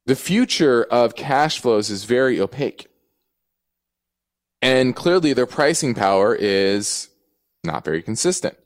the 0.07 0.15
future 0.15 0.85
of 0.85 1.15
cash 1.15 1.59
flows 1.59 1.89
is 1.89 2.05
very 2.05 2.39
opaque. 2.39 2.87
And 4.61 4.95
clearly 4.95 5.33
their 5.33 5.45
pricing 5.45 5.93
power 5.93 6.33
is 6.33 7.09
not 7.63 7.83
very 7.83 8.01
consistent. 8.01 8.57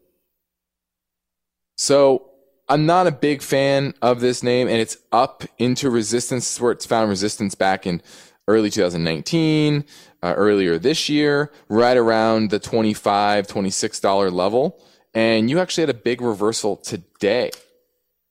So 1.75 2.29
I'm 2.69 2.85
not 2.85 3.07
a 3.07 3.11
big 3.11 3.41
fan 3.41 3.95
of 4.03 4.21
this 4.21 4.43
name, 4.43 4.67
and 4.67 4.77
it's 4.77 4.97
up 5.11 5.43
into 5.57 5.89
resistance 5.89 6.61
where 6.61 6.71
it's 6.71 6.85
found 6.85 7.09
resistance 7.09 7.55
back 7.55 7.87
in 7.87 8.03
early 8.47 8.69
2019, 8.69 9.83
uh, 10.21 10.33
earlier 10.37 10.77
this 10.77 11.09
year, 11.09 11.51
right 11.69 11.97
around 11.97 12.51
the 12.51 12.59
25 12.59 13.47
$26 13.47 14.31
level. 14.31 14.79
And 15.15 15.49
you 15.49 15.59
actually 15.59 15.81
had 15.81 15.89
a 15.89 15.95
big 15.95 16.21
reversal 16.21 16.77
today 16.77 17.49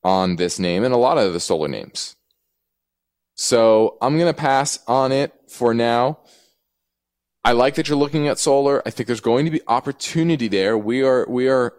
on 0.05 0.37
this 0.37 0.61
name 0.61 0.85
and 0.85 0.94
a 0.94 0.96
lot 0.96 1.18
of 1.18 1.33
the 1.33 1.40
solar 1.40 1.68
names. 1.68 2.14
So 3.40 3.96
I'm 4.03 4.18
going 4.18 4.31
to 4.31 4.38
pass 4.38 4.81
on 4.87 5.12
it 5.12 5.33
for 5.48 5.72
now. 5.72 6.18
I 7.42 7.53
like 7.53 7.76
that 7.76 7.88
you're 7.88 7.96
looking 7.96 8.29
at 8.29 8.38
solar. 8.38 8.87
I 8.87 8.90
think 8.90 9.07
there's 9.07 9.22
going 9.22 9.46
to 9.46 9.50
be 9.50 9.62
opportunity 9.66 10.46
there. 10.46 10.76
We 10.76 11.03
are, 11.03 11.24
we 11.26 11.48
are 11.48 11.72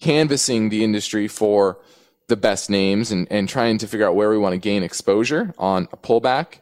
canvassing 0.00 0.68
the 0.68 0.84
industry 0.84 1.26
for 1.26 1.80
the 2.28 2.36
best 2.36 2.70
names 2.70 3.10
and, 3.10 3.26
and 3.32 3.48
trying 3.48 3.78
to 3.78 3.88
figure 3.88 4.06
out 4.06 4.14
where 4.14 4.30
we 4.30 4.38
want 4.38 4.52
to 4.52 4.58
gain 4.58 4.84
exposure 4.84 5.52
on 5.58 5.88
a 5.90 5.96
pullback. 5.96 6.60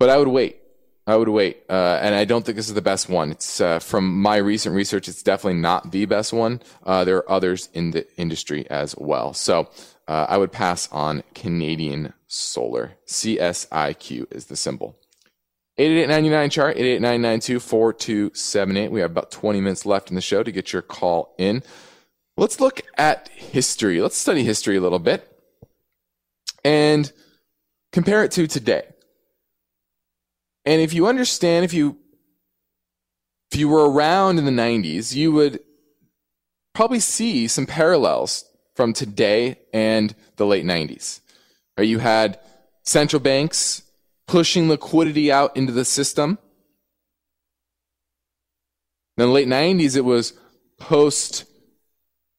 But 0.00 0.10
I 0.10 0.18
would 0.18 0.26
wait. 0.26 0.60
I 1.06 1.14
would 1.14 1.28
wait. 1.28 1.62
Uh, 1.70 2.00
and 2.02 2.16
I 2.16 2.24
don't 2.24 2.44
think 2.44 2.56
this 2.56 2.68
is 2.68 2.74
the 2.74 2.82
best 2.82 3.08
one. 3.08 3.30
It's 3.30 3.60
uh, 3.60 3.78
from 3.78 4.20
my 4.20 4.38
recent 4.38 4.74
research, 4.74 5.06
it's 5.06 5.22
definitely 5.22 5.60
not 5.60 5.92
the 5.92 6.04
best 6.06 6.32
one. 6.32 6.62
Uh, 6.84 7.04
there 7.04 7.18
are 7.18 7.30
others 7.30 7.68
in 7.74 7.92
the 7.92 8.08
industry 8.16 8.68
as 8.68 8.96
well. 8.98 9.34
So 9.34 9.70
uh, 10.08 10.26
I 10.28 10.38
would 10.38 10.50
pass 10.50 10.90
on 10.90 11.22
Canadian 11.34 12.14
Solar. 12.26 12.94
CSIQ 13.06 14.34
is 14.34 14.46
the 14.46 14.56
symbol. 14.56 14.98
8899 15.76 16.50
chart, 16.50 16.76
8899 16.76 18.90
We 18.90 19.00
have 19.00 19.12
about 19.12 19.30
20 19.30 19.60
minutes 19.60 19.86
left 19.86 20.08
in 20.08 20.16
the 20.16 20.20
show 20.20 20.42
to 20.42 20.50
get 20.50 20.72
your 20.72 20.82
call 20.82 21.36
in. 21.38 21.62
Let's 22.36 22.58
look 22.58 22.82
at 22.96 23.28
history. 23.28 24.00
Let's 24.00 24.16
study 24.16 24.42
history 24.42 24.76
a 24.76 24.80
little 24.80 24.98
bit 24.98 25.30
and 26.64 27.12
compare 27.92 28.24
it 28.24 28.32
to 28.32 28.46
today. 28.46 28.84
And 30.64 30.80
if 30.80 30.92
you 30.92 31.06
understand, 31.06 31.64
if 31.64 31.72
you 31.72 31.98
if 33.52 33.58
you 33.58 33.68
were 33.68 33.90
around 33.90 34.38
in 34.38 34.44
the 34.44 34.50
90s, 34.50 35.14
you 35.14 35.32
would 35.32 35.60
probably 36.74 37.00
see 37.00 37.48
some 37.48 37.66
parallels 37.66 38.44
from 38.78 38.92
today 38.92 39.58
and 39.72 40.14
the 40.36 40.46
late 40.46 40.64
90s. 40.64 41.18
You 41.80 41.98
had 41.98 42.38
central 42.84 43.18
banks 43.18 43.82
pushing 44.28 44.68
liquidity 44.68 45.32
out 45.32 45.56
into 45.56 45.72
the 45.72 45.84
system. 45.84 46.38
In 49.16 49.26
the 49.26 49.32
late 49.32 49.48
90s, 49.48 49.96
it 49.96 50.04
was 50.04 50.34
post 50.78 51.44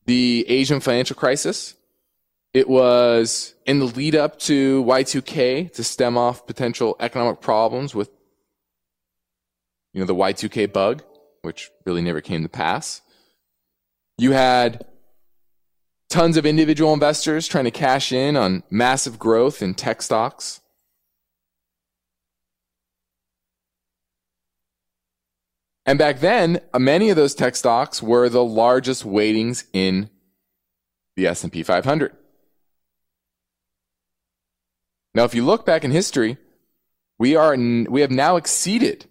the 0.06 0.46
Asian 0.48 0.80
financial 0.80 1.18
crisis. 1.18 1.76
It 2.54 2.70
was 2.70 3.54
in 3.66 3.80
the 3.80 3.86
lead 3.88 4.16
up 4.16 4.40
to 4.40 4.82
Y2K 4.86 5.74
to 5.74 5.84
stem 5.84 6.18
off 6.18 6.48
potential 6.48 6.96
economic 7.02 7.42
problems 7.42 7.94
with, 7.94 8.10
you 9.92 10.00
know, 10.00 10.06
the 10.06 10.16
Y2K 10.16 10.72
bug, 10.72 11.04
which 11.42 11.70
really 11.86 12.02
never 12.02 12.22
came 12.22 12.44
to 12.44 12.50
pass. 12.50 13.02
You 14.18 14.32
had 14.32 14.86
tons 16.10 16.38
of 16.38 16.46
individual 16.46 16.94
investors 16.94 17.48
trying 17.48 17.66
to 17.66 17.72
cash 17.72 18.12
in 18.12 18.36
on 18.36 18.64
massive 18.70 19.20
growth 19.20 19.62
in 19.62 19.76
tech 19.76 20.02
stocks. 20.02 20.60
And 25.86 25.98
back 25.98 26.20
then, 26.20 26.62
many 26.78 27.10
of 27.10 27.16
those 27.16 27.34
tech 27.34 27.56
stocks 27.56 28.02
were 28.02 28.30
the 28.30 28.44
largest 28.44 29.06
weightings 29.06 29.64
in 29.74 30.10
the 31.16 31.28
S&P 31.28 31.64
500. 31.64 32.16
Now, 35.16 35.24
if 35.24 35.34
you 35.34 35.44
look 35.44 35.66
back 35.66 35.84
in 35.84 35.92
history, 35.92 36.38
we 37.18 37.36
are 37.36 37.56
we 37.56 38.02
have 38.02 38.12
now 38.12 38.36
exceeded 38.36 39.06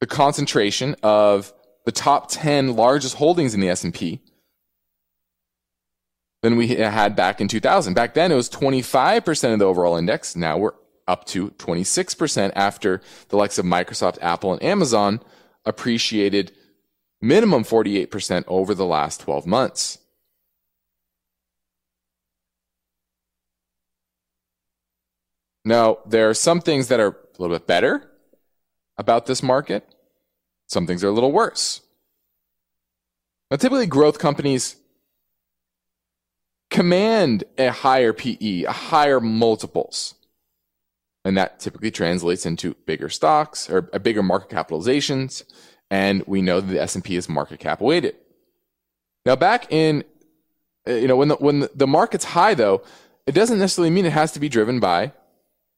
the 0.00 0.06
concentration 0.06 0.94
of 1.02 1.52
the 1.84 1.92
top 1.92 2.30
10 2.30 2.76
largest 2.76 3.16
holdings 3.16 3.54
in 3.54 3.60
the 3.60 3.68
S&P 3.68 4.20
than 6.42 6.56
we 6.56 6.68
had 6.68 7.16
back 7.16 7.40
in 7.40 7.48
2000. 7.48 7.94
Back 7.94 8.14
then 8.14 8.32
it 8.32 8.36
was 8.36 8.48
25% 8.48 9.52
of 9.52 9.58
the 9.58 9.64
overall 9.64 9.96
index. 9.96 10.36
Now 10.36 10.56
we're 10.58 10.74
up 11.06 11.24
to 11.24 11.50
26% 11.52 12.52
after 12.54 13.00
the 13.30 13.36
likes 13.36 13.58
of 13.58 13.64
Microsoft, 13.64 14.18
Apple, 14.20 14.52
and 14.52 14.62
Amazon 14.62 15.20
appreciated 15.64 16.52
minimum 17.20 17.64
48% 17.64 18.44
over 18.46 18.74
the 18.74 18.84
last 18.84 19.20
12 19.20 19.46
months. 19.46 19.98
Now, 25.64 25.98
there 26.06 26.30
are 26.30 26.34
some 26.34 26.60
things 26.60 26.88
that 26.88 27.00
are 27.00 27.08
a 27.08 27.42
little 27.42 27.56
bit 27.56 27.66
better 27.66 28.10
about 28.96 29.26
this 29.26 29.42
market. 29.42 29.86
Some 30.66 30.86
things 30.86 31.04
are 31.04 31.08
a 31.08 31.12
little 31.12 31.32
worse. 31.32 31.82
Now, 33.50 33.56
typically 33.56 33.86
growth 33.86 34.18
companies 34.18 34.76
command 36.70 37.44
a 37.56 37.68
higher 37.68 38.12
PE, 38.12 38.64
a 38.64 38.72
higher 38.72 39.20
multiples. 39.20 40.14
And 41.24 41.36
that 41.36 41.60
typically 41.60 41.90
translates 41.90 42.46
into 42.46 42.74
bigger 42.86 43.08
stocks 43.08 43.68
or 43.68 43.90
uh, 43.92 43.98
bigger 43.98 44.22
market 44.22 44.50
capitalizations. 44.50 45.42
And 45.90 46.22
we 46.26 46.42
know 46.42 46.60
that 46.60 46.72
the 46.72 46.80
S&P 46.80 47.16
is 47.16 47.28
market 47.28 47.60
cap 47.60 47.80
weighted. 47.80 48.16
Now 49.24 49.36
back 49.36 49.70
in, 49.72 50.04
uh, 50.86 50.92
you 50.92 51.08
know, 51.08 51.16
when 51.16 51.28
the, 51.28 51.36
when 51.36 51.68
the 51.74 51.86
market's 51.86 52.24
high 52.24 52.54
though, 52.54 52.82
it 53.26 53.32
doesn't 53.32 53.58
necessarily 53.58 53.90
mean 53.90 54.06
it 54.06 54.12
has 54.12 54.32
to 54.32 54.40
be 54.40 54.48
driven 54.48 54.80
by 54.80 55.12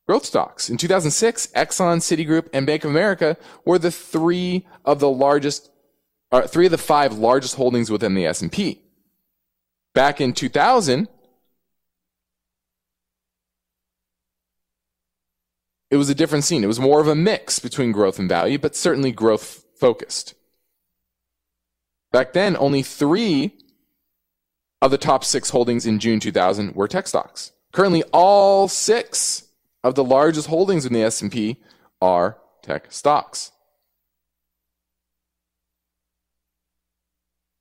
growth 0.07 0.25
stocks. 0.25 0.69
In 0.69 0.77
2006, 0.77 1.49
Exxon, 1.49 1.99
Citigroup, 1.99 2.49
and 2.53 2.67
Bank 2.67 2.85
of 2.85 2.91
America 2.91 3.37
were 3.65 3.79
the 3.79 3.91
three 3.91 4.67
of 4.85 5.01
the 5.01 5.09
largest, 5.09 5.71
or 6.33 6.47
three 6.47 6.67
of 6.67 6.73
the 6.73 6.79
five 6.79 7.19
largest 7.19 7.57
holdings 7.57 7.91
within 7.91 8.15
the 8.15 8.27
S&P. 8.27 8.80
Back 9.95 10.21
in 10.21 10.33
2000, 10.33 11.09
it 15.91 15.97
was 15.97 16.09
a 16.09 16.15
different 16.15 16.45
scene. 16.45 16.63
It 16.63 16.69
was 16.69 16.79
more 16.79 17.01
of 17.01 17.09
a 17.09 17.15
mix 17.15 17.59
between 17.59 17.93
growth 17.93 18.19
and 18.19 18.29
value, 18.29 18.59
but 18.59 18.77
certainly 18.77 19.11
growth 19.11 19.65
focused. 19.77 20.35
Back 22.13 22.33
then, 22.33 22.57
only 22.57 22.83
three 22.83 23.53
of 24.83 24.91
the 24.91 24.99
top 24.99 25.25
six 25.25 25.51
holdings 25.51 25.87
in 25.87 25.99
June 25.99 26.21
2000 26.21 26.75
were 26.75 26.89
tech 26.89 27.07
stocks. 27.07 27.53
Currently, 27.73 28.03
all 28.13 28.69
six 28.69 29.49
of 29.83 29.95
the 29.95 30.05
largest 30.05 30.49
holdings 30.49 30.87
in 30.87 30.93
the 30.93 31.03
S&P 31.03 31.57
are 32.01 32.39
tech 32.63 32.87
stocks. 32.91 33.53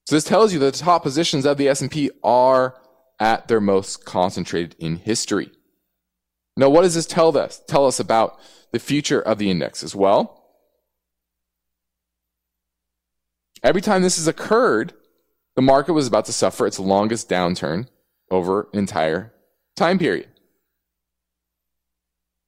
So 0.10 0.16
this 0.16 0.24
tells 0.24 0.52
you 0.52 0.58
that 0.58 0.74
the 0.74 0.80
top 0.80 1.04
positions 1.04 1.46
of 1.46 1.58
the 1.58 1.68
S&P 1.68 2.10
are 2.24 2.76
at 3.20 3.48
their 3.48 3.62
most 3.62 4.06
concentrated 4.06 4.76
in 4.80 4.96
history. 4.96 5.52
Now, 6.58 6.68
what 6.68 6.82
does 6.82 6.96
this 6.96 7.06
tell 7.06 7.38
us? 7.38 7.62
Tell 7.68 7.86
us 7.86 8.00
about 8.00 8.40
the 8.72 8.80
future 8.80 9.22
of 9.22 9.38
the 9.38 9.52
index 9.52 9.84
as 9.84 9.96
well. 9.96 10.44
Every 13.62 13.82
time 13.82 14.02
this 14.02 14.16
has 14.16 14.28
occurred, 14.28 14.94
the 15.56 15.62
market 15.62 15.94
was 15.94 16.08
about 16.08 16.26
to 16.26 16.34
suffer 16.34 16.66
its 16.66 16.80
longest 16.80 17.30
downturn 17.30 17.88
over 18.32 18.68
an 18.74 18.80
entire 18.80 19.32
time 19.76 20.00
period. 20.00 20.30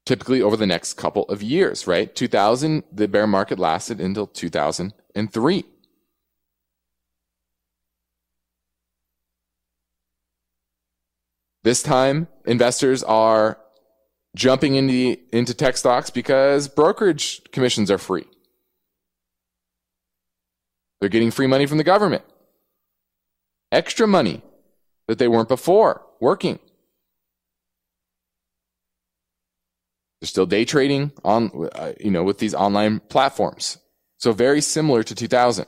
Typically 0.08 0.42
over 0.42 0.58
the 0.58 0.66
next 0.66 0.96
couple 0.96 1.26
of 1.26 1.44
years, 1.44 1.86
right? 1.86 2.16
2000, 2.16 2.86
the 2.92 3.08
bear 3.08 3.28
market 3.28 3.60
lasted 3.60 4.02
until 4.02 4.26
2003. 4.26 5.66
This 11.64 11.84
time, 11.84 12.28
investors 12.46 13.04
are 13.04 13.60
jumping 14.36 14.76
into, 14.76 15.18
into 15.32 15.54
tech 15.54 15.78
stocks 15.78 16.10
because 16.10 16.68
brokerage 16.68 17.42
commissions 17.52 17.92
are 17.92 17.98
free. 17.98 18.26
They're 21.00 21.10
getting 21.10 21.32
free 21.32 21.48
money 21.48 21.66
from 21.66 21.78
the 21.78 21.84
government. 21.84 22.24
Extra 23.72 24.08
money 24.08 24.42
that 25.08 25.18
they 25.18 25.28
weren't 25.28 25.50
before 25.50 26.06
working. 26.20 26.60
They're 30.20 30.28
still 30.28 30.46
day 30.46 30.66
trading 30.66 31.12
on, 31.24 31.70
uh, 31.74 31.94
you 32.00 32.12
know, 32.12 32.24
with 32.24 32.38
these 32.38 32.54
online 32.54 33.00
platforms. 33.00 33.78
So 34.20 34.34
very 34.34 34.62
similar 34.62 35.02
to 35.04 35.16
2000. 35.16 35.66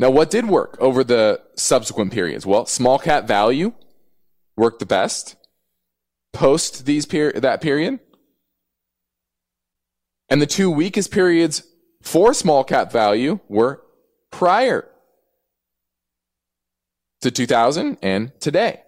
Now, 0.00 0.10
what 0.10 0.30
did 0.30 0.48
work 0.48 0.76
over 0.78 1.02
the 1.02 1.40
subsequent 1.56 2.12
periods? 2.12 2.46
Well, 2.46 2.66
small 2.66 2.98
cap 2.98 3.26
value 3.26 3.72
worked 4.56 4.78
the 4.78 4.86
best 4.86 5.36
post 6.32 6.86
these 6.86 7.04
per- 7.04 7.32
that 7.32 7.60
period. 7.60 7.98
And 10.28 10.40
the 10.40 10.46
two 10.46 10.70
weakest 10.70 11.10
periods 11.10 11.62
for 12.02 12.32
small 12.32 12.62
cap 12.62 12.92
value 12.92 13.40
were 13.48 13.82
prior 14.30 14.88
to 17.20 17.30
2000 17.30 17.98
and 18.02 18.38
today. 18.40 18.82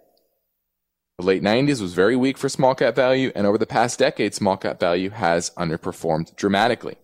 The 1.17 1.25
late 1.25 1.43
90s 1.43 1.81
was 1.81 1.93
very 1.93 2.15
weak 2.15 2.37
for 2.37 2.49
small 2.49 2.73
cap 2.73 2.95
value, 2.95 3.31
and 3.35 3.45
over 3.45 3.57
the 3.57 3.67
past 3.67 3.99
decade, 3.99 4.33
small 4.33 4.57
cap 4.57 4.79
value 4.79 5.09
has 5.09 5.51
underperformed 5.51 6.35
dramatically. 6.35 6.95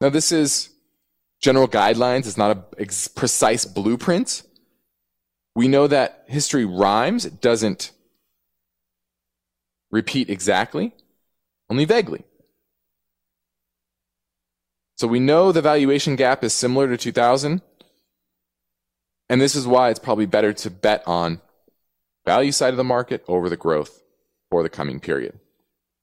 Now, 0.00 0.08
this 0.08 0.32
is 0.32 0.70
general 1.40 1.68
guidelines. 1.68 2.26
It's 2.26 2.36
not 2.36 2.56
a 2.56 2.84
precise 3.14 3.64
blueprint. 3.64 4.42
We 5.54 5.68
know 5.68 5.86
that 5.86 6.24
history 6.26 6.64
rhymes. 6.64 7.24
It 7.24 7.40
doesn't 7.40 7.92
repeat 9.90 10.30
exactly, 10.30 10.94
only 11.68 11.84
vaguely. 11.84 12.24
So 14.96 15.08
we 15.08 15.18
know 15.18 15.50
the 15.50 15.62
valuation 15.62 16.14
gap 16.14 16.44
is 16.44 16.52
similar 16.52 16.86
to 16.88 16.96
2000. 16.96 17.62
And 19.28 19.40
this 19.40 19.54
is 19.54 19.66
why 19.66 19.90
it's 19.90 19.98
probably 19.98 20.26
better 20.26 20.52
to 20.52 20.70
bet 20.70 21.02
on 21.06 21.40
value 22.26 22.52
side 22.52 22.74
of 22.74 22.76
the 22.76 22.84
market 22.84 23.24
over 23.26 23.48
the 23.48 23.56
growth 23.56 24.02
for 24.50 24.62
the 24.62 24.68
coming 24.68 25.00
period. 25.00 25.38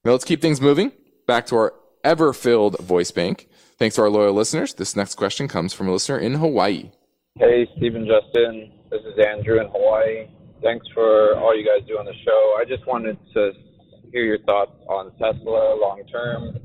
Now 0.03 0.11
let's 0.11 0.25
keep 0.25 0.41
things 0.41 0.61
moving 0.61 0.91
back 1.27 1.45
to 1.47 1.55
our 1.57 1.73
ever 2.03 2.33
filled 2.33 2.79
voice 2.79 3.11
bank. 3.11 3.47
Thanks 3.77 3.95
to 3.97 4.01
our 4.01 4.09
loyal 4.09 4.33
listeners. 4.33 4.73
This 4.73 4.95
next 4.95 5.15
question 5.15 5.47
comes 5.47 5.71
from 5.71 5.87
a 5.87 5.91
listener 5.91 6.17
in 6.17 6.33
Hawaii. 6.33 6.89
Hey, 7.37 7.67
Stephen 7.77 8.07
Justin. 8.07 8.71
This 8.89 9.01
is 9.01 9.23
Andrew 9.23 9.59
in 9.61 9.67
Hawaii. 9.67 10.25
Thanks 10.63 10.87
for 10.95 11.37
all 11.37 11.55
you 11.55 11.63
guys 11.63 11.87
do 11.87 11.99
on 11.99 12.05
the 12.05 12.13
show. 12.25 12.55
I 12.59 12.65
just 12.67 12.87
wanted 12.87 13.19
to 13.35 13.51
hear 14.11 14.23
your 14.23 14.39
thoughts 14.39 14.71
on 14.89 15.11
Tesla 15.19 15.77
long 15.79 16.01
term, 16.11 16.57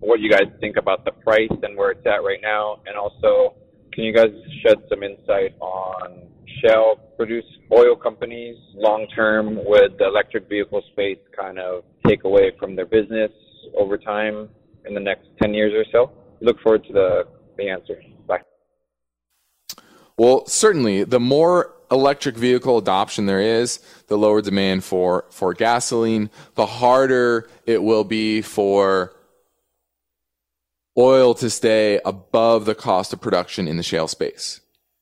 what 0.00 0.20
you 0.20 0.30
guys 0.30 0.44
think 0.60 0.76
about 0.76 1.06
the 1.06 1.12
price 1.12 1.48
and 1.62 1.74
where 1.74 1.92
it's 1.92 2.04
at 2.04 2.22
right 2.22 2.40
now, 2.42 2.80
and 2.86 2.98
also 2.98 3.54
can 3.94 4.04
you 4.04 4.12
guys 4.12 4.28
shed 4.62 4.76
some 4.90 5.02
insight 5.02 5.56
on 5.60 6.28
shale 6.62 6.96
produce 7.16 7.46
oil 7.72 7.96
companies 7.96 8.56
long 8.74 9.06
term 9.16 9.56
with 9.64 9.96
the 9.98 10.06
electric 10.06 10.50
vehicle 10.50 10.82
space 10.92 11.18
kind 11.34 11.58
of 11.58 11.84
take 12.06 12.24
away 12.24 12.52
from 12.58 12.76
their 12.76 12.86
business 12.86 13.30
over 13.74 13.96
time 13.96 14.50
in 14.86 14.92
the 14.92 15.00
next 15.00 15.28
10 15.40 15.54
years 15.54 15.72
or 15.74 15.84
so? 15.90 16.12
Look 16.40 16.60
forward 16.60 16.84
to 16.84 16.92
the, 16.92 17.28
the 17.56 17.68
answer. 17.68 18.00
Bye. 18.26 18.42
Well, 20.16 20.46
certainly, 20.46 21.04
the 21.04 21.20
more 21.20 21.74
electric 21.90 22.36
vehicle 22.36 22.78
adoption 22.78 23.26
there 23.26 23.40
is, 23.40 23.80
the 24.08 24.18
lower 24.18 24.42
demand 24.42 24.84
for, 24.84 25.24
for 25.30 25.54
gasoline, 25.54 26.30
the 26.54 26.66
harder 26.66 27.48
it 27.66 27.82
will 27.82 28.04
be 28.04 28.42
for 28.42 29.14
oil 30.98 31.32
to 31.34 31.48
stay 31.48 32.00
above 32.04 32.64
the 32.64 32.74
cost 32.74 33.12
of 33.12 33.20
production 33.20 33.68
in 33.68 33.76
the 33.76 33.82
shale 33.82 34.08
space. 34.08 34.60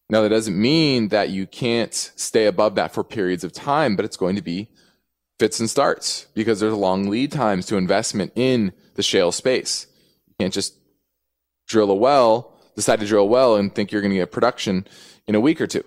Now, 0.08 0.22
that 0.22 0.28
doesn't 0.28 0.60
mean 0.60 1.08
that 1.08 1.30
you 1.30 1.46
can't 1.46 1.92
stay 1.94 2.46
above 2.46 2.76
that 2.76 2.92
for 2.92 3.02
periods 3.02 3.42
of 3.42 3.52
time, 3.52 3.96
but 3.96 4.04
it's 4.04 4.16
going 4.16 4.36
to 4.36 4.42
be 4.42 4.68
fits 5.38 5.58
and 5.58 5.68
starts 5.68 6.26
because 6.34 6.60
there's 6.60 6.74
long 6.74 7.08
lead 7.08 7.32
times 7.32 7.66
to 7.66 7.76
investment 7.76 8.32
in 8.36 8.72
the 8.94 9.02
shale 9.02 9.32
space. 9.32 9.86
You 10.28 10.34
can't 10.38 10.54
just 10.54 10.74
drill 11.66 11.90
a 11.90 11.94
well, 11.94 12.52
decide 12.74 13.00
to 13.00 13.06
drill 13.06 13.22
a 13.22 13.26
well 13.26 13.56
and 13.56 13.74
think 13.74 13.90
you're 13.90 14.02
going 14.02 14.12
to 14.12 14.18
get 14.18 14.30
production 14.30 14.86
in 15.26 15.34
a 15.34 15.40
week 15.40 15.60
or 15.60 15.66
two. 15.66 15.84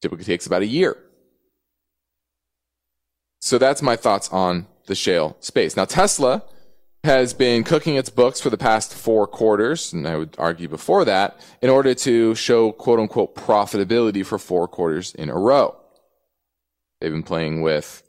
Typically 0.00 0.24
takes 0.24 0.46
about 0.46 0.62
a 0.62 0.66
year. 0.66 0.96
So 3.40 3.58
that's 3.58 3.82
my 3.82 3.96
thoughts 3.96 4.28
on 4.30 4.66
the 4.86 4.94
shale 4.94 5.36
space. 5.40 5.76
Now, 5.76 5.84
Tesla 5.84 6.42
has 7.04 7.32
been 7.32 7.62
cooking 7.62 7.96
its 7.96 8.10
books 8.10 8.40
for 8.40 8.50
the 8.50 8.58
past 8.58 8.92
four 8.92 9.26
quarters, 9.26 9.92
and 9.92 10.06
I 10.06 10.16
would 10.16 10.34
argue 10.38 10.68
before 10.68 11.04
that, 11.04 11.40
in 11.62 11.70
order 11.70 11.94
to 11.94 12.34
show 12.34 12.72
quote 12.72 12.98
unquote 12.98 13.36
profitability 13.36 14.26
for 14.26 14.38
four 14.38 14.66
quarters 14.66 15.14
in 15.14 15.30
a 15.30 15.38
row. 15.38 15.76
They've 17.00 17.12
been 17.12 17.22
playing 17.22 17.62
with 17.62 18.02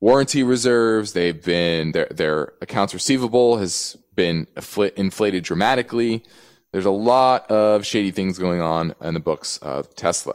warranty 0.00 0.42
reserves. 0.42 1.12
They've 1.12 1.42
been, 1.42 1.92
their, 1.92 2.08
their 2.10 2.52
accounts 2.62 2.94
receivable 2.94 3.58
has 3.58 3.96
been 4.18 4.48
inflated 4.96 5.44
dramatically. 5.44 6.24
There's 6.72 6.84
a 6.84 6.90
lot 6.90 7.48
of 7.48 7.86
shady 7.86 8.10
things 8.10 8.36
going 8.36 8.60
on 8.60 8.96
in 9.00 9.14
the 9.14 9.20
books 9.20 9.58
of 9.58 9.94
Tesla. 9.94 10.34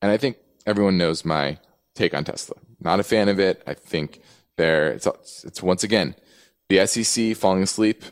And 0.00 0.10
I 0.10 0.16
think 0.16 0.38
everyone 0.66 0.96
knows 0.96 1.22
my 1.22 1.58
take 1.94 2.14
on 2.14 2.24
Tesla. 2.24 2.56
Not 2.80 2.98
a 2.98 3.02
fan 3.02 3.28
of 3.28 3.38
it. 3.38 3.62
I 3.66 3.74
think 3.74 4.22
there 4.56 4.90
it's 4.90 5.06
it's 5.44 5.62
once 5.62 5.84
again 5.84 6.14
the 6.70 6.86
SEC 6.86 7.36
falling 7.36 7.62
asleep 7.62 8.04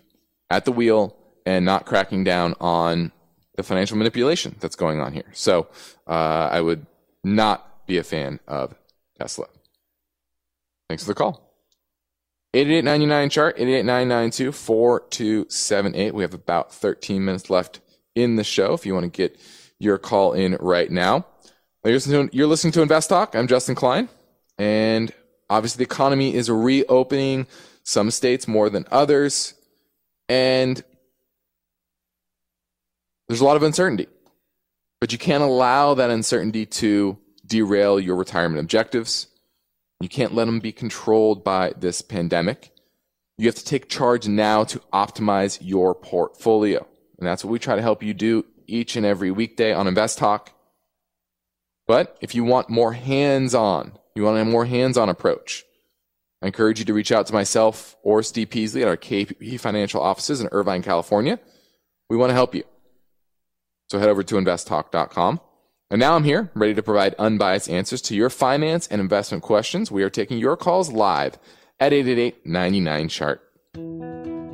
at 0.51 0.67
the 0.67 0.73
wheel 0.73 1.17
and 1.47 1.65
not 1.65 1.87
cracking 1.87 2.23
down 2.23 2.55
on 2.61 3.11
the 3.57 3.63
financial 3.63 3.97
manipulation 3.97 4.57
that's 4.61 4.77
going 4.77 5.01
on 5.01 5.15
here. 5.15 5.31
So 5.33 5.69
uh, 6.07 6.51
I 6.53 6.61
would 6.61 6.87
not 7.25 7.87
be 7.87 7.97
a 7.97 8.05
fan 8.05 8.41
of 8.47 8.75
Tesla. 9.19 9.47
Thanks 10.91 11.03
for 11.03 11.09
the 11.09 11.15
call. 11.15 11.48
8899 12.59 13.31
chart, 13.31 13.55
88992 13.57 14.51
4278. 14.53 16.13
We 16.13 16.23
have 16.23 16.35
about 16.35 16.73
13 16.73 17.25
minutes 17.25 17.51
left 17.51 17.79
in 18.17 18.35
the 18.35 18.43
show 18.43 18.73
if 18.73 18.85
you 18.85 18.95
want 18.95 19.05
to 19.05 19.17
get 19.17 19.39
your 19.79 19.97
call 19.97 20.33
in 20.33 20.57
right 20.59 20.91
now. 20.91 21.25
You're 21.85 21.95
listening, 21.95 22.29
to, 22.29 22.37
you're 22.37 22.49
listening 22.49 22.73
to 22.73 22.83
Invest 22.83 23.11
Talk. 23.11 23.37
I'm 23.37 23.47
Justin 23.47 23.77
Klein. 23.77 24.09
And 24.59 25.13
obviously, 25.49 25.85
the 25.85 25.89
economy 25.89 26.35
is 26.35 26.51
reopening, 26.51 27.47
some 27.85 28.11
states 28.11 28.49
more 28.49 28.69
than 28.69 28.87
others. 28.91 29.55
And 30.29 30.83
there's 33.29 33.41
a 33.41 33.45
lot 33.45 33.57
of 33.57 33.63
uncertainty. 33.63 34.09
But 35.01 35.13
you 35.13 35.19
can't 35.19 35.45
allow 35.45 35.95
that 35.95 36.11
uncertainty 36.11 36.67
to 36.67 37.19
derail 37.47 38.01
your 38.01 38.17
retirement 38.17 38.59
objectives. 38.59 39.29
You 40.01 40.09
can't 40.09 40.35
let 40.35 40.45
them 40.45 40.61
be 40.61 40.73
controlled 40.73 41.43
by 41.43 41.73
this 41.77 42.03
pandemic. 42.03 42.71
You 43.37 43.47
have 43.47 43.57
to 43.57 43.65
take 43.65 43.89
charge 43.89 44.29
now 44.29 44.65
to 44.65 44.81
optimize 44.93 45.59
your 45.61 45.95
portfolio. 45.95 46.87
And 47.19 47.27
that's 47.27 47.45
what 47.45 47.51
we 47.51 47.59
try 47.59 47.77
to 47.77 47.83
help 47.83 48.03
you 48.03 48.15
do 48.15 48.45
each 48.67 48.97
and 48.97 49.05
every 49.05 49.31
weekday 49.31 49.73
on 49.73 49.89
Invest 49.89 50.19
Talk. 50.19 50.53
But 51.87 52.17
if 52.21 52.35
you 52.35 52.45
want 52.45 52.69
more 52.69 52.93
hands 52.93 53.55
on, 53.55 53.93
you 54.15 54.23
want 54.23 54.39
a 54.39 54.45
more 54.45 54.67
hands 54.67 54.99
on 54.99 55.09
approach, 55.09 55.65
I 56.43 56.47
encourage 56.47 56.79
you 56.79 56.85
to 56.85 56.95
reach 56.95 57.11
out 57.11 57.27
to 57.27 57.33
myself 57.33 57.97
or 58.03 58.23
Steve 58.23 58.51
Peasley 58.51 58.83
at 58.83 58.89
our 58.89 58.97
KPP 58.97 59.59
financial 59.59 60.01
offices 60.01 60.41
in 60.41 60.49
Irvine, 60.53 60.83
California. 60.83 61.41
We 62.09 62.17
want 62.17 62.31
to 62.31 62.35
help 62.35 62.55
you. 62.55 62.65
So 63.91 63.99
head 63.99 64.09
over 64.09 64.23
to 64.23 64.35
investtalk.com. 64.37 65.41
And 65.91 66.01
now 66.01 66.17
I'm 66.17 66.25
here, 66.25 66.51
ready 66.55 66.75
to 66.75 66.83
provide 66.83 67.15
unbiased 67.19 67.71
answers 67.71 68.03
to 68.03 68.15
your 68.15 68.29
finance 68.29 68.87
and 68.89 69.01
investment 69.01 69.43
questions. 69.43 69.91
We 69.91 70.03
are 70.03 70.11
taking 70.11 70.37
your 70.37 70.55
calls 70.55 70.93
live 70.93 71.39
at 71.81 71.93
888-99-CHART. 71.93 73.41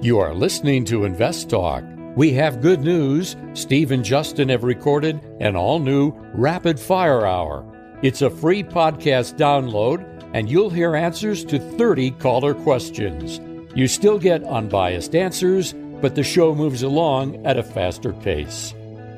You 0.01 0.21
are 0.21 0.33
listening 0.33 0.85
to 0.85 1.05
Invest 1.05 1.51
Talk. 1.51 1.83
We 2.15 2.35
have 2.35 2.63
good 2.63 2.83
news. 2.83 3.35
Steve 3.55 3.91
and 3.91 4.05
Justin 4.05 4.49
have 4.49 4.63
recorded 4.63 5.21
an 5.41 5.57
all 5.57 5.81
new 5.81 6.13
Rapid 6.35 6.79
Fire 6.79 7.27
Hour. 7.27 7.69
It's 8.03 8.23
a 8.23 8.31
free 8.31 8.63
podcast 8.63 9.37
download, 9.37 10.07
and 10.35 10.49
you'll 10.49 10.71
hear 10.71 10.95
answers 10.95 11.45
to 11.47 11.59
30 11.59 12.13
caller 12.13 12.55
questions. 12.55 13.41
You 13.75 13.89
still 13.89 14.21
get 14.21 14.45
unbiased 14.45 15.17
answers, 15.17 15.73
but 16.01 16.15
the 16.15 16.23
show 16.23 16.55
moves 16.55 16.85
along 16.85 17.45
at 17.45 17.59
a 17.59 17.65
faster 17.65 18.13
pace. 18.13 18.73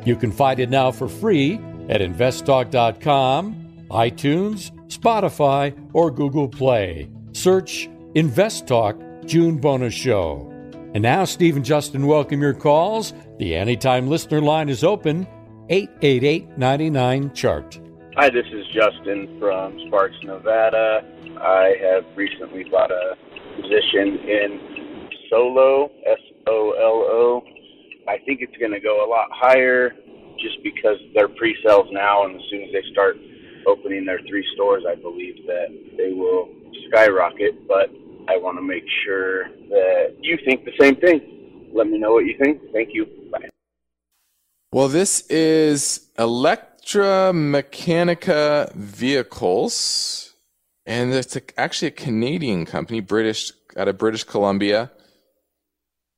You 0.07 0.17
can 0.17 0.33
find 0.33 0.59
it 0.61 0.71
now 0.71 0.93
for 0.93 1.09
free 1.09 1.61
at 1.89 2.01
investtalk.com, 2.01 3.87
iTunes, 3.91 4.71
Spotify, 4.89 5.77
or 5.93 6.11
Google 6.11 6.49
Play. 6.49 7.09
Search 7.33 7.89
Invest 8.15 8.67
Talk 8.67 8.99
June 9.27 9.59
Bonus 9.59 9.95
Show. 9.95 10.51
And 10.95 11.03
now, 11.03 11.25
Steve 11.25 11.57
and 11.57 11.65
Justin 11.65 12.07
welcome 12.07 12.41
your 12.41 12.55
calls. 12.55 13.13
The 13.39 13.55
Anytime 13.55 14.09
Listener 14.09 14.41
line 14.41 14.69
is 14.69 14.83
open 14.83 15.27
888 15.69 16.57
99 16.57 17.35
Chart. 17.35 17.79
Hi, 18.17 18.31
this 18.31 18.47
is 18.47 18.65
Justin 18.73 19.37
from 19.39 19.79
Sparks, 19.89 20.17
Nevada. 20.23 21.03
I 21.39 21.75
have 21.83 22.05
recently 22.17 22.65
bought 22.65 22.91
a 22.91 23.15
position 23.57 24.19
in 24.27 25.09
Solo, 25.29 25.91
S 26.07 26.19
O 26.47 26.73
L 26.79 27.05
O. 27.13 27.43
I 28.09 28.17
think 28.25 28.41
it's 28.41 28.57
going 28.59 28.73
to 28.73 28.81
go 28.81 29.05
a 29.05 29.09
lot 29.09 29.29
higher 29.33 29.93
just 30.39 30.63
because 30.63 30.99
they're 31.15 31.29
pre-sales 31.29 31.89
now, 31.91 32.25
and 32.25 32.37
as 32.37 32.43
soon 32.51 32.63
as 32.63 32.71
they 32.73 32.83
start 32.93 33.17
opening 33.67 34.05
their 34.05 34.21
three 34.29 34.47
stores, 34.55 34.85
I 34.89 34.95
believe 34.95 35.45
that 35.47 35.69
they 35.97 36.13
will 36.13 36.49
skyrocket. 36.89 37.67
But 37.67 37.91
I 38.29 38.37
want 38.37 38.59
to 38.59 38.63
make 38.63 38.85
sure 39.05 39.49
that 39.49 40.15
you 40.21 40.39
think 40.45 40.65
the 40.65 40.77
same 40.81 40.95
thing. 40.97 41.21
Let 41.73 41.89
me 41.89 41.99
know 41.99 42.13
what 42.13 42.27
you 42.27 42.37
think. 42.43 42.61
Thank 42.73 42.91
you. 42.93 43.07
Bye. 43.31 43.49
Well, 44.73 44.89
this 44.89 45.25
is 45.29 46.09
Electrameccanica 46.19 48.75
Vehicles, 48.75 50.35
and 50.85 51.15
it's 51.15 51.39
actually 51.57 51.89
a 51.89 51.93
Canadian 51.93 52.67
company, 52.67 53.01
British 53.01 53.53
out 53.77 53.89
of 53.89 53.99
British 53.99 54.23
Columbia 54.25 54.91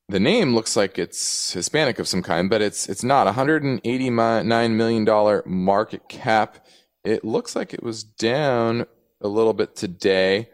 the 0.09 0.21
name 0.21 0.55
looks 0.55 0.75
like 0.77 0.99
it's 0.99 1.53
Hispanic 1.53 1.99
of 1.99 2.09
some 2.09 2.23
kind, 2.23 2.49
but 2.49 2.63
it's 2.63 2.89
it's 2.89 3.05
not. 3.05 3.27
189 3.27 4.77
million 4.77 5.05
dollar 5.05 5.43
market 5.47 6.09
cap. 6.09 6.67
It 7.05 7.25
looks 7.25 7.55
like 7.55 7.75
it 7.75 7.83
was 7.83 8.05
down 8.05 8.87
a 9.21 9.29
little 9.29 9.53
bit 9.53 9.77
today. 9.77 10.49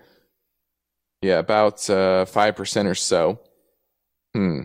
Yeah, 1.22 1.38
about 1.38 1.88
uh, 1.88 2.24
five 2.24 2.56
percent 2.56 2.88
or 2.88 2.94
so. 2.94 3.40
Hmm. 4.34 4.62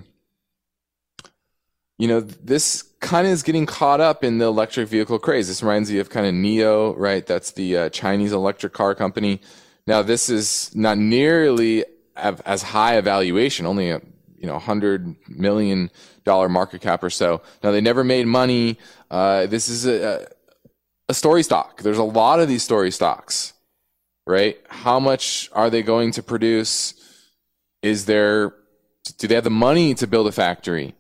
You 2.00 2.08
know, 2.08 2.22
this 2.22 2.82
kind 3.02 3.28
of 3.28 3.34
is 3.34 3.44
getting 3.44 3.66
caught 3.66 4.00
up 4.00 4.24
in 4.24 4.38
the 4.38 4.46
electric 4.46 4.88
vehicle 4.88 5.20
craze. 5.20 5.50
This 5.50 5.62
reminds 5.62 5.92
me 5.92 6.00
of 6.00 6.10
kind 6.10 6.26
of 6.26 6.34
NIO, 6.34 6.96
right? 6.98 7.26
That's 7.26 7.52
the 7.52 7.78
uh, 7.78 7.90
Chinese 7.90 8.32
electric 8.32 8.74
car 8.74 8.96
company. 8.96 9.42
Now, 9.86 10.02
this 10.02 10.30
is 10.30 10.74
not 10.74 10.98
nearly 10.98 11.86
as 12.16 12.62
high 12.62 12.94
a 12.94 13.02
valuation, 13.02 13.66
only 13.66 13.90
a 13.90 14.02
you 14.40 14.48
know, 14.48 14.58
hundred 14.58 15.16
million 15.28 15.92
dollar 16.24 16.48
market 16.48 16.82
cap 16.82 17.04
or 17.04 17.10
so. 17.10 17.42
Now 17.62 17.72
they 17.72 17.82
never 17.82 18.04
made 18.04 18.26
money. 18.26 18.78
Uh, 19.12 19.46
this 19.48 19.68
is 19.68 19.86
a, 19.86 20.28
a 21.10 21.14
story 21.14 21.44
stock. 21.44 21.82
There's 21.82 21.98
a 21.98 22.04
lot 22.04 22.40
of 22.40 22.48
these 22.48 22.64
story 22.64 22.92
stocks, 22.92 23.54
right? 24.26 24.58
How 24.70 25.00
much 25.00 25.50
are 25.52 25.70
they 25.70 25.84
going 25.84 26.12
to 26.12 26.24
produce? 26.24 26.94
Is 27.82 28.06
there, 28.06 28.54
do 29.18 29.28
they 29.28 29.36
have 29.36 29.44
the 29.44 29.50
money 29.50 29.94
to 29.96 30.08
build 30.08 30.28
a 30.28 30.32
factory? 30.32 30.96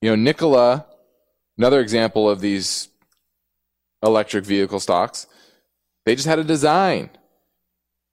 You 0.00 0.10
know, 0.10 0.16
Nikola, 0.16 0.86
another 1.58 1.80
example 1.80 2.30
of 2.30 2.40
these 2.40 2.88
electric 4.02 4.46
vehicle 4.46 4.80
stocks, 4.80 5.26
they 6.06 6.14
just 6.14 6.26
had 6.26 6.38
a 6.38 6.44
design. 6.44 7.10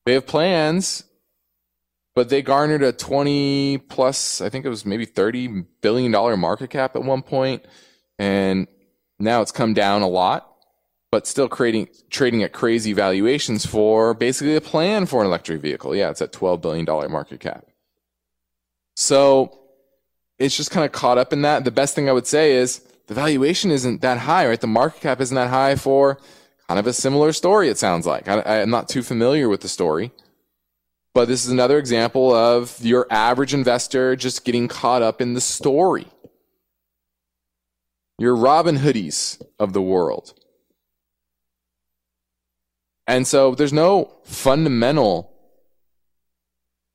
They 0.05 0.13
have 0.13 0.27
plans 0.27 1.03
but 2.17 2.29
they 2.29 2.41
garnered 2.41 2.81
a 2.81 2.91
20 2.91 3.77
plus, 3.89 4.41
I 4.41 4.49
think 4.49 4.65
it 4.65 4.69
was 4.69 4.87
maybe 4.87 5.05
30 5.05 5.65
billion 5.81 6.11
dollar 6.11 6.35
market 6.35 6.71
cap 6.71 6.95
at 6.95 7.03
one 7.03 7.21
point, 7.21 7.63
and 8.17 8.65
now 9.19 9.43
it's 9.43 9.51
come 9.51 9.75
down 9.75 10.01
a 10.01 10.07
lot, 10.07 10.51
but 11.11 11.27
still 11.27 11.47
creating 11.47 11.89
trading 12.09 12.41
at 12.41 12.53
crazy 12.53 12.91
valuations 12.91 13.67
for 13.67 14.15
basically 14.15 14.55
a 14.55 14.61
plan 14.61 15.05
for 15.05 15.21
an 15.21 15.27
electric 15.27 15.61
vehicle. 15.61 15.95
Yeah, 15.95 16.09
it's 16.09 16.19
at 16.19 16.31
12 16.31 16.59
billion 16.59 16.85
dollar 16.85 17.07
market 17.07 17.39
cap. 17.39 17.67
So 18.95 19.59
it's 20.39 20.57
just 20.57 20.71
kind 20.71 20.87
of 20.87 20.91
caught 20.91 21.19
up 21.19 21.31
in 21.31 21.43
that. 21.43 21.65
The 21.65 21.71
best 21.71 21.93
thing 21.93 22.09
I 22.09 22.13
would 22.13 22.25
say 22.25 22.53
is 22.53 22.79
the 23.05 23.13
valuation 23.13 23.69
isn't 23.69 24.01
that 24.01 24.17
high, 24.17 24.47
right? 24.47 24.59
The 24.59 24.65
market 24.65 25.01
cap 25.01 25.21
isn't 25.21 25.35
that 25.35 25.51
high 25.51 25.75
for 25.75 26.17
kind 26.67 26.79
of 26.79 26.87
a 26.87 26.93
similar 26.93 27.31
story. 27.31 27.69
It 27.69 27.77
sounds 27.77 28.07
like 28.07 28.27
I, 28.27 28.61
I'm 28.63 28.71
not 28.71 28.89
too 28.89 29.03
familiar 29.03 29.49
with 29.49 29.61
the 29.61 29.69
story. 29.69 30.11
But 31.17 31.27
this 31.27 31.45
is 31.45 31.51
another 31.51 31.79
example 31.79 32.31
of 32.31 32.77
your 32.85 33.07
average 33.09 33.51
investor 33.51 34.15
just 34.15 34.45
getting 34.45 34.67
caught 34.67 35.01
up 35.01 35.19
in 35.19 35.33
the 35.33 35.41
story. 35.41 36.05
Your 38.19 38.35
Robin 38.35 38.77
Hoodies 38.77 39.41
of 39.57 39.73
the 39.73 39.81
world. 39.81 40.35
And 43.07 43.25
so 43.25 43.55
there's 43.55 43.73
no 43.73 44.11
fundamental 44.25 45.33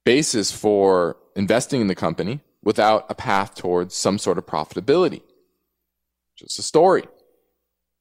basis 0.05 0.53
for 0.53 1.17
investing 1.35 1.81
in 1.81 1.89
the 1.89 1.97
company 1.97 2.43
without 2.63 3.07
a 3.09 3.17
path 3.17 3.57
towards 3.57 3.97
some 3.97 4.19
sort 4.19 4.39
of 4.39 4.47
profitability. 4.47 5.23
Just 6.37 6.61
a 6.61 6.63
story. 6.63 7.03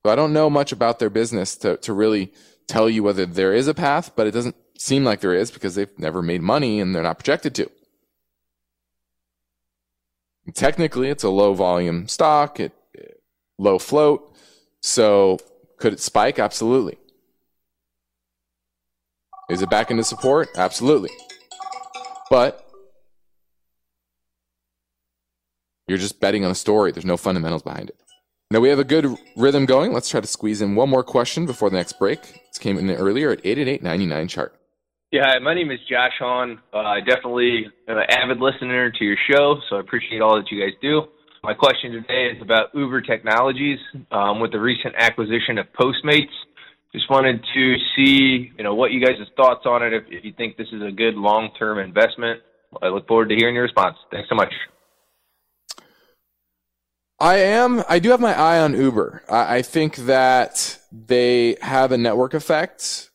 So 0.05 0.11
I 0.11 0.15
don't 0.15 0.33
know 0.33 0.51
much 0.51 0.71
about 0.71 0.99
their 0.99 1.09
business 1.09 1.55
to, 1.55 1.77
to 1.77 1.93
really 1.93 2.31
tell 2.67 2.87
you 2.87 3.01
whether 3.01 3.25
there 3.25 3.55
is 3.55 3.67
a 3.67 3.73
path, 3.73 4.15
but 4.15 4.27
it 4.27 4.31
doesn't 4.35 4.55
seem 4.81 5.03
like 5.03 5.21
there 5.21 5.33
is 5.33 5.51
because 5.51 5.75
they've 5.75 5.99
never 5.99 6.21
made 6.21 6.41
money 6.41 6.79
and 6.79 6.95
they're 6.95 7.03
not 7.03 7.19
projected 7.19 7.53
to. 7.55 7.69
Technically, 10.55 11.09
it's 11.09 11.23
a 11.23 11.29
low 11.29 11.53
volume 11.53 12.07
stock, 12.07 12.59
it, 12.59 12.73
low 13.59 13.77
float. 13.77 14.35
So 14.81 15.39
could 15.77 15.93
it 15.93 15.99
spike? 15.99 16.39
Absolutely. 16.39 16.97
Is 19.49 19.61
it 19.61 19.69
back 19.69 19.91
into 19.91 20.03
support? 20.03 20.49
Absolutely. 20.55 21.11
But 22.29 22.67
you're 25.87 25.99
just 25.99 26.19
betting 26.19 26.43
on 26.43 26.51
a 26.51 26.55
story. 26.55 26.91
There's 26.91 27.05
no 27.05 27.17
fundamentals 27.17 27.61
behind 27.61 27.89
it. 27.89 27.97
Now 28.49 28.59
we 28.59 28.69
have 28.69 28.79
a 28.79 28.83
good 28.83 29.15
rhythm 29.37 29.65
going. 29.65 29.93
Let's 29.93 30.09
try 30.09 30.21
to 30.21 30.27
squeeze 30.27 30.61
in 30.61 30.75
one 30.75 30.89
more 30.89 31.03
question 31.03 31.45
before 31.45 31.69
the 31.69 31.77
next 31.77 31.99
break. 31.99 32.21
This 32.21 32.57
came 32.59 32.77
in 32.77 32.89
earlier 32.89 33.31
at 33.31 33.45
888 33.45 34.27
chart. 34.29 34.57
Yeah, 35.11 35.37
my 35.41 35.53
name 35.53 35.71
is 35.71 35.79
Josh 35.89 36.13
Hahn. 36.19 36.57
Uh, 36.73 36.77
I 36.77 37.01
definitely 37.01 37.65
am 37.85 37.97
an 37.97 38.05
avid 38.09 38.37
listener 38.37 38.91
to 38.91 39.03
your 39.03 39.17
show, 39.29 39.57
so 39.69 39.75
I 39.75 39.81
appreciate 39.81 40.21
all 40.21 40.37
that 40.37 40.49
you 40.49 40.61
guys 40.61 40.71
do. 40.81 41.01
My 41.43 41.53
question 41.53 41.91
today 41.91 42.29
is 42.33 42.41
about 42.41 42.69
Uber 42.73 43.01
Technologies 43.01 43.77
um, 44.09 44.39
with 44.39 44.53
the 44.53 44.59
recent 44.61 44.95
acquisition 44.97 45.57
of 45.57 45.65
Postmates. 45.77 46.31
Just 46.93 47.09
wanted 47.09 47.43
to 47.53 47.75
see, 47.93 48.51
you 48.57 48.63
know, 48.63 48.73
what 48.73 48.91
you 48.91 49.05
guys' 49.05 49.17
thoughts 49.35 49.65
on 49.65 49.83
it. 49.83 49.91
If, 49.91 50.03
if 50.07 50.23
you 50.23 50.31
think 50.37 50.55
this 50.55 50.67
is 50.71 50.81
a 50.81 50.91
good 50.93 51.15
long-term 51.15 51.79
investment, 51.79 52.39
I 52.81 52.87
look 52.87 53.05
forward 53.05 53.27
to 53.29 53.35
hearing 53.35 53.55
your 53.55 53.65
response. 53.65 53.97
Thanks 54.11 54.29
so 54.29 54.35
much. 54.35 54.53
I 57.19 57.35
am. 57.35 57.83
I 57.89 57.99
do 57.99 58.11
have 58.11 58.21
my 58.21 58.33
eye 58.33 58.59
on 58.59 58.79
Uber. 58.79 59.23
I, 59.27 59.57
I 59.57 59.61
think 59.61 59.97
that 59.97 60.79
they 60.89 61.57
have 61.61 61.91
a 61.91 61.97
network 61.97 62.33
effect. 62.33 63.09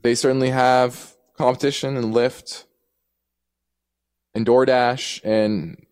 They 0.00 0.14
certainly 0.14 0.48
have 0.48 1.11
competition 1.36 1.96
and 1.96 2.14
Lyft 2.14 2.64
and 4.34 4.46
DoorDash, 4.46 5.24
and 5.24 5.86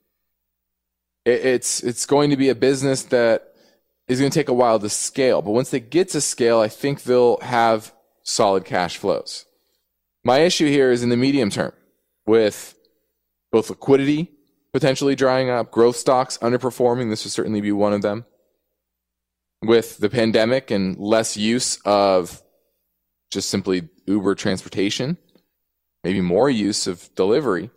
it, 1.25 1.45
it's 1.45 1.83
it's 1.83 2.07
going 2.07 2.31
to 2.31 2.37
be 2.37 2.49
a 2.49 2.55
business 2.55 3.05
that 3.05 3.55
is 4.09 4.19
going 4.19 4.31
to 4.31 4.39
take 4.39 4.49
a 4.49 4.55
while 4.55 4.79
to 4.79 4.89
scale. 4.89 5.43
But 5.43 5.53
once 5.53 5.71
they 5.71 5.81
get 5.81 6.09
to 6.11 6.21
scale, 6.21 6.61
I 6.61 6.69
think 6.69 7.03
they'll 7.03 7.39
have 7.41 7.93
solid 8.23 8.65
cash 8.65 8.97
flows. 8.97 9.47
My 10.25 10.41
issue 10.41 10.67
here 10.67 10.91
is 10.91 11.03
in 11.03 11.09
the 11.09 11.17
medium 11.17 11.51
term 11.51 11.73
with 12.27 12.75
both 13.51 13.71
liquidity 13.71 14.33
potentially 14.73 15.15
drying 15.15 15.51
up, 15.51 15.71
growth 15.71 15.97
stocks 15.97 16.39
underperforming. 16.39 17.11
This 17.11 17.25
would 17.25 17.33
certainly 17.33 17.61
be 17.61 17.73
one 17.73 17.93
of 17.93 18.03
them. 18.03 18.25
With 19.63 19.99
the 19.99 20.09
pandemic 20.09 20.71
and 20.71 20.97
less 20.99 21.37
use 21.37 21.79
of 21.85 22.43
just 23.31 23.51
simply 23.51 23.89
Uber 24.07 24.35
transportation, 24.35 25.19
maybe 26.05 26.21
more 26.21 26.51
use 26.51 26.87
of 26.87 27.15
delivery, 27.15 27.71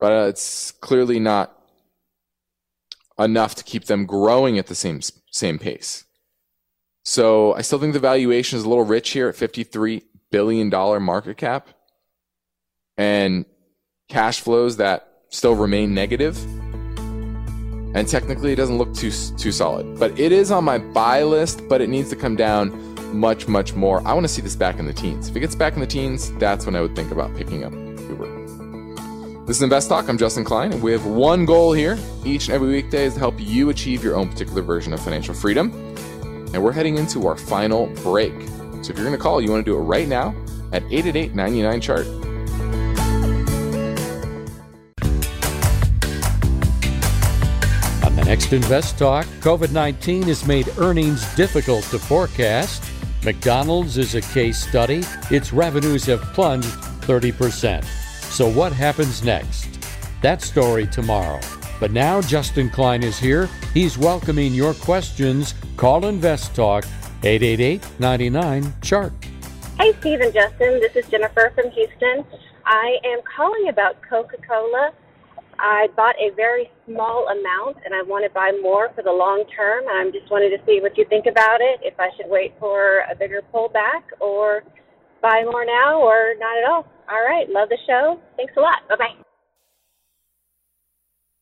but 0.00 0.12
uh, 0.12 0.26
it's 0.26 0.70
clearly 0.70 1.18
not 1.18 1.54
enough 3.18 3.54
to 3.56 3.64
keep 3.64 3.84
them 3.84 4.06
growing 4.06 4.58
at 4.58 4.66
the 4.66 4.74
same 4.74 5.00
same 5.30 5.58
pace. 5.58 6.04
So 7.04 7.54
I 7.54 7.62
still 7.62 7.78
think 7.78 7.94
the 7.94 8.00
valuation 8.00 8.58
is 8.58 8.64
a 8.64 8.68
little 8.68 8.84
rich 8.84 9.10
here 9.10 9.28
at 9.28 9.36
53 9.36 10.02
billion 10.30 10.68
dollar 10.68 11.00
market 11.00 11.36
cap 11.36 11.68
and 12.96 13.46
cash 14.08 14.40
flows 14.40 14.76
that 14.76 15.08
still 15.30 15.54
remain 15.54 15.94
negative. 15.94 16.36
And 17.94 18.06
technically, 18.06 18.52
it 18.52 18.56
doesn't 18.56 18.76
look 18.76 18.94
too 18.94 19.10
too 19.38 19.52
solid. 19.52 19.98
But 19.98 20.18
it 20.18 20.30
is 20.30 20.50
on 20.50 20.64
my 20.64 20.78
buy 20.78 21.22
list, 21.22 21.66
but 21.68 21.80
it 21.80 21.88
needs 21.88 22.10
to 22.10 22.16
come 22.16 22.36
down 22.36 22.87
much, 23.08 23.48
much 23.48 23.74
more. 23.74 24.06
I 24.06 24.12
want 24.12 24.24
to 24.24 24.32
see 24.32 24.42
this 24.42 24.56
back 24.56 24.78
in 24.78 24.86
the 24.86 24.92
teens. 24.92 25.28
If 25.28 25.36
it 25.36 25.40
gets 25.40 25.54
back 25.54 25.74
in 25.74 25.80
the 25.80 25.86
teens, 25.86 26.32
that's 26.34 26.66
when 26.66 26.76
I 26.76 26.80
would 26.80 26.94
think 26.94 27.10
about 27.10 27.34
picking 27.36 27.64
up 27.64 27.72
Uber. 27.72 28.38
This 29.46 29.56
is 29.56 29.62
Invest 29.62 29.88
Talk. 29.88 30.08
I'm 30.08 30.18
Justin 30.18 30.44
Klein, 30.44 30.72
and 30.72 30.82
we 30.82 30.92
have 30.92 31.06
one 31.06 31.46
goal 31.46 31.72
here 31.72 31.98
each 32.24 32.48
and 32.48 32.54
every 32.54 32.68
weekday 32.68 33.04
is 33.04 33.14
to 33.14 33.18
help 33.18 33.34
you 33.38 33.70
achieve 33.70 34.04
your 34.04 34.14
own 34.14 34.28
particular 34.28 34.60
version 34.60 34.92
of 34.92 35.00
financial 35.00 35.34
freedom. 35.34 35.72
And 36.52 36.62
we're 36.62 36.72
heading 36.72 36.98
into 36.98 37.26
our 37.26 37.36
final 37.36 37.86
break. 38.02 38.32
So 38.82 38.90
if 38.90 38.98
you're 38.98 39.06
going 39.06 39.12
to 39.12 39.16
call, 39.16 39.40
you 39.40 39.50
want 39.50 39.64
to 39.64 39.70
do 39.70 39.76
it 39.76 39.80
right 39.80 40.06
now 40.06 40.34
at 40.72 40.82
888 40.84 41.34
99 41.34 41.80
chart. 41.80 42.06
On 48.04 48.16
the 48.16 48.24
next 48.26 48.52
Invest 48.52 48.98
Talk 48.98 49.24
COVID 49.40 49.72
19 49.72 50.24
has 50.24 50.46
made 50.46 50.68
earnings 50.76 51.34
difficult 51.34 51.84
to 51.84 51.98
forecast. 51.98 52.87
McDonald's 53.24 53.98
is 53.98 54.14
a 54.14 54.20
case 54.20 54.66
study. 54.66 55.02
Its 55.30 55.52
revenues 55.52 56.04
have 56.06 56.20
plunged 56.34 56.68
30%. 57.02 57.84
So, 57.84 58.48
what 58.48 58.72
happens 58.72 59.24
next? 59.24 59.68
That 60.22 60.40
story 60.42 60.86
tomorrow. 60.86 61.40
But 61.80 61.92
now 61.92 62.20
Justin 62.20 62.70
Klein 62.70 63.02
is 63.02 63.18
here. 63.18 63.48
He's 63.74 63.98
welcoming 63.98 64.54
your 64.54 64.74
questions. 64.74 65.54
Call 65.76 66.06
Invest 66.06 66.54
Talk 66.54 66.84
888 67.22 67.82
99 67.98 68.74
Chart. 68.82 69.12
Hey, 69.78 69.92
Steve 70.00 70.20
and 70.20 70.32
Justin. 70.32 70.80
This 70.80 70.96
is 70.96 71.06
Jennifer 71.08 71.52
from 71.54 71.70
Houston. 71.70 72.24
I 72.64 72.98
am 73.04 73.20
calling 73.36 73.68
about 73.68 74.00
Coca 74.02 74.36
Cola. 74.46 74.92
I 75.58 75.88
bought 75.96 76.14
a 76.20 76.30
very 76.36 76.70
small 76.86 77.26
amount 77.28 77.78
and 77.84 77.94
I 77.94 78.02
want 78.02 78.24
to 78.24 78.30
buy 78.30 78.52
more 78.62 78.90
for 78.94 79.02
the 79.02 79.12
long 79.12 79.44
term. 79.54 79.84
I'm 79.90 80.12
just 80.12 80.30
wanting 80.30 80.50
to 80.50 80.64
see 80.64 80.80
what 80.80 80.96
you 80.96 81.04
think 81.06 81.26
about 81.26 81.60
it, 81.60 81.80
if 81.82 81.98
I 81.98 82.10
should 82.16 82.28
wait 82.28 82.54
for 82.60 83.04
a 83.10 83.14
bigger 83.16 83.42
pullback 83.52 84.02
or 84.20 84.62
buy 85.20 85.42
more 85.44 85.64
now 85.64 86.00
or 86.00 86.34
not 86.38 86.58
at 86.58 86.70
all. 86.70 86.86
All 87.08 87.24
right. 87.24 87.48
Love 87.50 87.68
the 87.70 87.78
show. 87.86 88.20
Thanks 88.36 88.52
a 88.56 88.60
lot. 88.60 88.86
Bye 88.88 88.96
bye. 88.96 89.14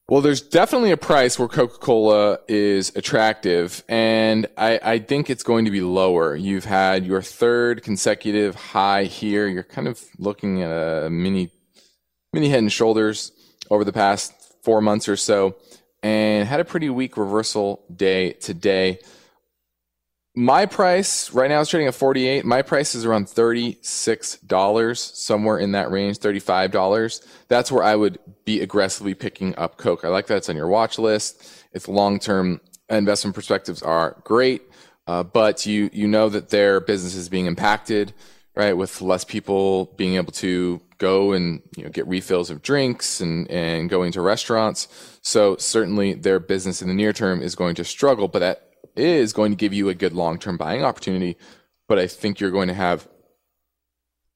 Well, 0.08 0.20
there's 0.20 0.40
definitely 0.40 0.92
a 0.92 0.96
price 0.96 1.36
where 1.36 1.48
Coca 1.48 1.78
Cola 1.78 2.38
is 2.46 2.94
attractive, 2.94 3.82
and 3.88 4.46
I, 4.56 4.78
I, 4.80 4.98
think 5.00 5.28
it's 5.28 5.42
going 5.42 5.64
to 5.64 5.72
be 5.72 5.80
lower. 5.80 6.36
You've 6.36 6.64
had 6.64 7.04
your 7.04 7.20
third 7.22 7.82
consecutive 7.82 8.54
high 8.54 9.04
here. 9.06 9.48
You're 9.48 9.64
kind 9.64 9.88
of 9.88 10.00
looking 10.16 10.62
at 10.62 10.70
a 10.70 11.10
mini, 11.10 11.50
mini 12.32 12.48
head 12.50 12.60
and 12.60 12.72
shoulders 12.72 13.32
over 13.70 13.84
the 13.84 13.92
past 13.92 14.32
four 14.62 14.80
months 14.80 15.08
or 15.08 15.16
so 15.16 15.56
and 16.02 16.46
had 16.46 16.60
a 16.60 16.64
pretty 16.64 16.88
weak 16.90 17.16
reversal 17.16 17.82
day 17.94 18.32
today. 18.32 18.98
My 20.34 20.66
price 20.66 21.32
right 21.32 21.48
now 21.48 21.60
is 21.60 21.68
trading 21.68 21.88
at 21.88 21.94
48. 21.94 22.44
My 22.44 22.62
price 22.62 22.94
is 22.94 23.06
around 23.06 23.26
$36, 23.26 25.16
somewhere 25.16 25.58
in 25.58 25.72
that 25.72 25.90
range, 25.90 26.18
$35. 26.18 27.26
That's 27.48 27.72
where 27.72 27.82
I 27.82 27.96
would 27.96 28.18
be 28.44 28.60
aggressively 28.60 29.14
picking 29.14 29.56
up 29.56 29.78
Coke. 29.78 30.04
I 30.04 30.08
like 30.08 30.26
that 30.26 30.36
it's 30.36 30.50
on 30.50 30.56
your 30.56 30.68
watch 30.68 30.98
list. 30.98 31.64
Its 31.72 31.88
long-term 31.88 32.60
investment 32.88 33.34
perspectives 33.34 33.82
are 33.82 34.20
great, 34.24 34.62
uh, 35.06 35.22
but 35.22 35.66
you 35.66 35.90
you 35.92 36.06
know 36.06 36.28
that 36.28 36.50
their 36.50 36.80
business 36.80 37.14
is 37.14 37.28
being 37.28 37.46
impacted, 37.46 38.12
right? 38.56 38.72
With 38.72 39.02
less 39.02 39.24
people 39.24 39.92
being 39.96 40.14
able 40.16 40.32
to 40.32 40.80
go 40.98 41.32
and 41.32 41.62
you 41.76 41.84
know, 41.84 41.90
get 41.90 42.06
refills 42.08 42.48
of 42.50 42.62
drinks 42.62 43.20
and, 43.20 43.48
and 43.50 43.90
going 43.90 44.12
to 44.12 44.22
restaurants. 44.22 44.88
So 45.22 45.56
certainly 45.58 46.14
their 46.14 46.40
business 46.40 46.80
in 46.80 46.88
the 46.88 46.94
near 46.94 47.12
term 47.12 47.42
is 47.42 47.54
going 47.54 47.74
to 47.76 47.84
struggle, 47.84 48.28
but 48.28 48.38
that 48.38 48.70
is 48.96 49.34
going 49.34 49.52
to 49.52 49.56
give 49.56 49.74
you 49.74 49.90
a 49.90 49.94
good 49.94 50.14
long 50.14 50.38
term 50.38 50.56
buying 50.56 50.84
opportunity. 50.84 51.36
But 51.86 51.98
I 51.98 52.06
think 52.06 52.40
you're 52.40 52.50
going 52.50 52.68
to 52.68 52.74
have 52.74 53.06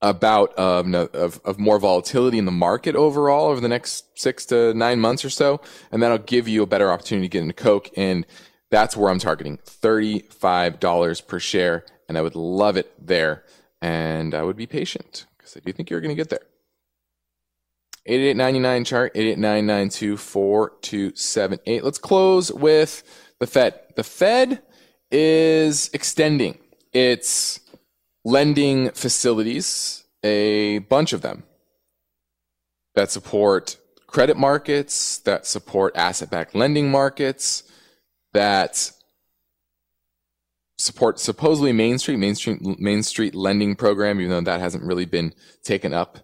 a 0.03 0.15
bout 0.15 0.55
of, 0.55 1.41
of 1.45 1.59
more 1.59 1.79
volatility 1.79 2.39
in 2.39 2.45
the 2.45 2.53
market 2.53 2.97
overall 2.97 3.49
over 3.49 3.61
the 3.61 3.69
next 3.69 4.19
six 4.19 4.47
to 4.47 4.73
nine 4.75 5.01
months 5.01 5.25
or 5.25 5.31
so. 5.31 5.61
And 5.91 6.03
that'll 6.03 6.19
give 6.19 6.47
you 6.49 6.63
a 6.63 6.67
better 6.67 6.91
opportunity 6.91 7.29
to 7.29 7.33
get 7.33 7.43
into 7.43 7.55
Coke. 7.55 7.91
And 7.97 8.27
that's 8.71 8.97
where 8.97 9.11
I'm 9.11 9.19
targeting 9.19 9.59
$35 9.59 11.27
per 11.27 11.39
share. 11.39 11.85
And 12.09 12.17
I 12.17 12.23
would 12.23 12.35
love 12.35 12.77
it 12.77 12.93
there. 13.05 13.45
And 13.83 14.35
I 14.35 14.43
would 14.43 14.57
be 14.57 14.67
patient 14.67 15.27
because 15.37 15.57
I 15.57 15.61
do 15.61 15.73
think 15.73 15.91
you're 15.91 16.01
going 16.01 16.15
to 16.15 16.21
get 16.21 16.31
there. 16.31 16.47
8899 18.07 18.85
chart, 18.85 19.15
889924278. 19.15 21.83
Let's 21.83 21.99
close 21.99 22.53
with 22.53 23.03
the 23.39 23.47
Fed. 23.47 23.79
The 23.97 24.05
Fed 24.05 24.63
is 25.11 25.91
extending 25.93 26.59
its 26.93 27.61
lending 28.25 28.91
facilities, 28.91 30.05
a 30.23 30.79
bunch 30.81 31.13
of 31.13 31.23
them 31.23 31.45
that 32.95 33.11
support 33.11 33.77
credit 34.07 34.37
markets, 34.37 35.19
that 35.19 35.47
support 35.47 35.97
asset 35.97 36.31
backed 36.31 36.55
lending 36.55 36.91
markets, 36.91 37.63
that 38.33 38.93
support 40.81 41.21
supposedly 41.21 41.73
Main 41.73 41.99
Street, 41.99 42.17
Main 42.17 42.35
Street, 42.35 42.81
Main 42.81 43.03
Street 43.03 43.35
lending 43.35 43.77
program, 43.77 44.21
even 44.21 44.31
though 44.31 44.41
that 44.41 44.61
hasn't 44.61 44.85
really 44.85 45.05
been 45.05 45.35
taken 45.63 45.93
up 45.93 46.19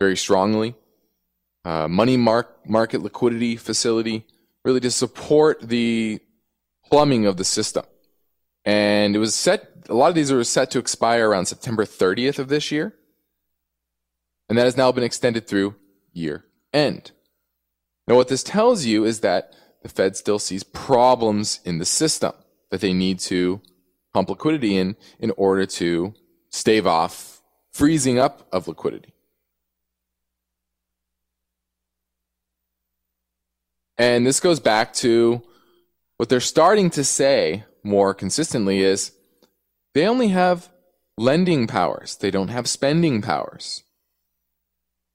very 0.00 0.16
strongly. 0.16 0.74
Uh, 1.64 1.86
money 1.86 2.16
mark, 2.16 2.68
market 2.68 3.02
liquidity 3.02 3.56
facility, 3.56 4.26
really 4.64 4.80
to 4.80 4.90
support 4.90 5.60
the 5.60 6.20
plumbing 6.84 7.26
of 7.26 7.36
the 7.36 7.44
system. 7.44 7.84
And 8.64 9.14
it 9.14 9.18
was 9.18 9.34
set, 9.34 9.70
a 9.88 9.94
lot 9.94 10.08
of 10.08 10.14
these 10.14 10.32
were 10.32 10.44
set 10.44 10.70
to 10.72 10.78
expire 10.78 11.28
around 11.28 11.46
September 11.46 11.84
30th 11.84 12.38
of 12.38 12.48
this 12.48 12.72
year. 12.72 12.94
And 14.48 14.58
that 14.58 14.64
has 14.64 14.76
now 14.76 14.92
been 14.92 15.04
extended 15.04 15.46
through 15.46 15.76
year 16.12 16.44
end. 16.72 17.12
Now, 18.06 18.16
what 18.16 18.28
this 18.28 18.42
tells 18.42 18.84
you 18.84 19.04
is 19.04 19.20
that 19.20 19.54
the 19.82 19.88
Fed 19.88 20.16
still 20.16 20.38
sees 20.38 20.62
problems 20.62 21.60
in 21.64 21.78
the 21.78 21.84
system 21.84 22.32
that 22.72 22.80
they 22.80 22.94
need 22.94 23.18
to 23.18 23.60
pump 24.14 24.30
liquidity 24.30 24.78
in 24.78 24.96
in 25.20 25.30
order 25.36 25.66
to 25.66 26.14
stave 26.48 26.86
off 26.86 27.42
freezing 27.70 28.18
up 28.18 28.48
of 28.50 28.66
liquidity. 28.66 29.12
And 33.98 34.26
this 34.26 34.40
goes 34.40 34.58
back 34.58 34.94
to 34.94 35.42
what 36.16 36.30
they're 36.30 36.40
starting 36.40 36.88
to 36.90 37.04
say 37.04 37.64
more 37.84 38.14
consistently 38.14 38.80
is 38.80 39.12
they 39.92 40.06
only 40.06 40.28
have 40.28 40.70
lending 41.18 41.66
powers. 41.66 42.16
They 42.16 42.30
don't 42.30 42.48
have 42.48 42.66
spending 42.66 43.20
powers. 43.20 43.84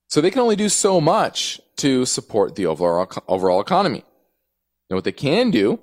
So 0.06 0.20
they 0.20 0.30
can 0.30 0.42
only 0.42 0.56
do 0.56 0.68
so 0.68 1.00
much 1.00 1.60
to 1.78 2.06
support 2.06 2.54
the 2.54 2.66
overall, 2.66 3.10
overall 3.26 3.60
economy. 3.60 4.04
Now 4.88 4.96
what 4.96 5.04
they 5.04 5.12
can 5.12 5.50
do 5.50 5.80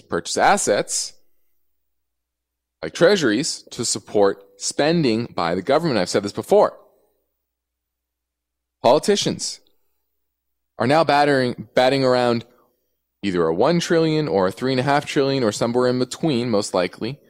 is 0.00 0.06
purchase 0.06 0.36
assets 0.36 1.12
like 2.82 2.94
treasuries 2.94 3.62
to 3.70 3.84
support 3.84 4.42
spending 4.56 5.26
by 5.26 5.54
the 5.54 5.62
government. 5.62 5.98
I've 5.98 6.08
said 6.08 6.22
this 6.22 6.32
before. 6.32 6.78
Politicians 8.82 9.60
are 10.78 10.86
now 10.86 11.04
battering, 11.04 11.68
batting 11.74 12.04
around 12.04 12.46
either 13.22 13.46
a 13.46 13.54
1 13.54 13.80
trillion 13.80 14.26
or 14.26 14.48
a 14.48 14.52
3.5 14.52 15.04
trillion 15.04 15.44
or 15.44 15.52
somewhere 15.52 15.88
in 15.88 15.98
between, 15.98 16.48
most 16.48 16.72
likely, 16.72 17.20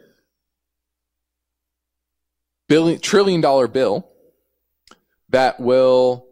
billion, 2.69 3.01
trillion 3.01 3.41
dollar 3.41 3.67
bill 3.67 4.09
that 5.31 5.59
will 5.59 6.29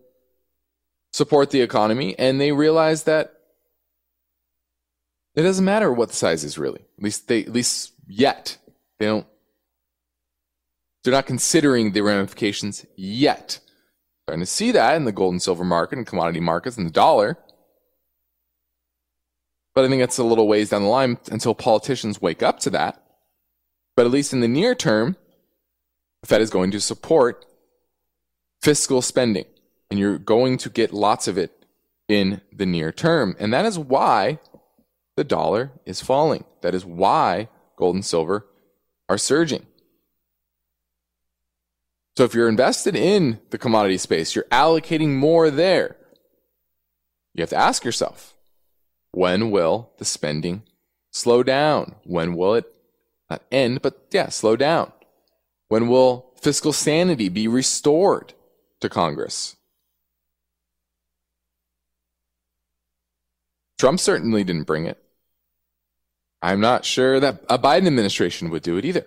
support 1.13 1.51
the 1.51 1.61
economy. 1.61 2.17
And 2.17 2.41
they 2.41 2.53
realize 2.53 3.03
that 3.05 3.38
it 5.35 5.43
doesn't 5.43 5.65
matter 5.65 5.93
what 5.93 6.09
the 6.09 6.17
size 6.17 6.45
is 6.45 6.59
really. 6.59 6.81
At 6.99 7.05
least 7.05 7.29
they, 7.29 7.43
at 7.43 7.53
least 7.53 7.93
yet, 8.07 8.59
they 8.99 9.07
don't. 9.07 9.27
They're 11.05 11.13
not 11.13 11.27
considering 11.27 11.93
the 11.93 12.03
ramifications 12.03 12.85
yet. 12.97 13.61
Starting 14.25 14.43
to 14.43 14.47
see 14.47 14.73
that 14.73 14.97
in 14.97 15.05
the 15.05 15.13
gold 15.13 15.33
and 15.33 15.43
silver 15.43 15.65
market 15.65 15.97
and 15.97 16.07
commodity 16.07 16.41
markets 16.41 16.77
and 16.77 16.87
the 16.87 16.93
dollar. 16.93 17.39
But 19.75 19.85
I 19.85 19.89
think 19.89 20.03
that's 20.03 20.19
a 20.19 20.25
little 20.25 20.49
ways 20.49 20.71
down 20.71 20.83
the 20.83 20.89
line 20.89 21.19
until 21.31 21.55
politicians 21.55 22.21
wake 22.21 22.43
up 22.43 22.59
to 22.61 22.71
that. 22.71 23.03
But 23.97 24.07
at 24.07 24.13
least 24.13 24.33
in 24.33 24.41
the 24.41 24.49
near 24.49 24.75
term, 24.75 25.17
the 26.21 26.27
Fed 26.27 26.41
is 26.41 26.51
going 26.51 26.73
to 26.73 26.81
support 26.81 27.47
fiscal 28.61 29.01
spending. 29.01 29.45
And 29.91 29.99
you're 29.99 30.19
going 30.19 30.59
to 30.59 30.69
get 30.69 30.93
lots 30.93 31.29
of 31.29 31.39
it 31.39 31.65
in 32.09 32.41
the 32.53 32.67
near 32.67 32.93
term. 32.93 33.37
And 33.39 33.53
that 33.53 33.65
is 33.65 33.79
why 33.79 34.41
the 35.19 35.25
dollar 35.25 35.73
is 35.85 36.01
falling. 36.01 36.45
That 36.61 36.77
is 36.77 36.87
why 36.87 37.49
gold 37.77 37.97
and 37.97 38.05
silver 38.05 38.47
are 39.09 39.19
surging. 39.19 39.67
So 42.17 42.23
if 42.23 42.35
you're 42.35 42.49
invested 42.49 42.95
in 42.95 43.41
the 43.51 43.59
commodity 43.59 43.99
space, 43.99 44.37
you're 44.37 44.45
allocating 44.45 45.17
more 45.17 45.51
there. 45.51 45.97
You 47.35 47.43
have 47.43 47.51
to 47.51 47.57
ask 47.57 47.85
yourself, 47.85 48.37
when 49.11 49.51
will 49.51 49.91
the 49.99 50.05
spending 50.05 50.63
slow 51.11 51.43
down? 51.43 51.97
When 52.05 52.37
will 52.37 52.55
it 52.55 52.73
not 53.29 53.43
end, 53.51 53.83
but 53.83 54.07
yeah, 54.13 54.29
slow 54.29 54.55
down? 54.55 54.93
When 55.67 55.89
will 55.89 56.33
fiscal 56.41 56.73
sanity 56.73 57.29
be 57.29 57.49
restored 57.49 58.35
to 58.81 58.89
Congress? 58.89 59.57
Trump 63.79 63.99
certainly 63.99 64.45
didn't 64.45 64.69
bring 64.69 64.87
it. 64.87 65.03
I'm 66.41 66.61
not 66.61 66.85
sure 66.85 67.19
that 67.21 67.43
a 67.49 67.59
Biden 67.59 67.87
administration 67.87 68.51
would 68.51 68.63
do 68.63 68.77
it 68.77 68.85
either. 68.85 69.07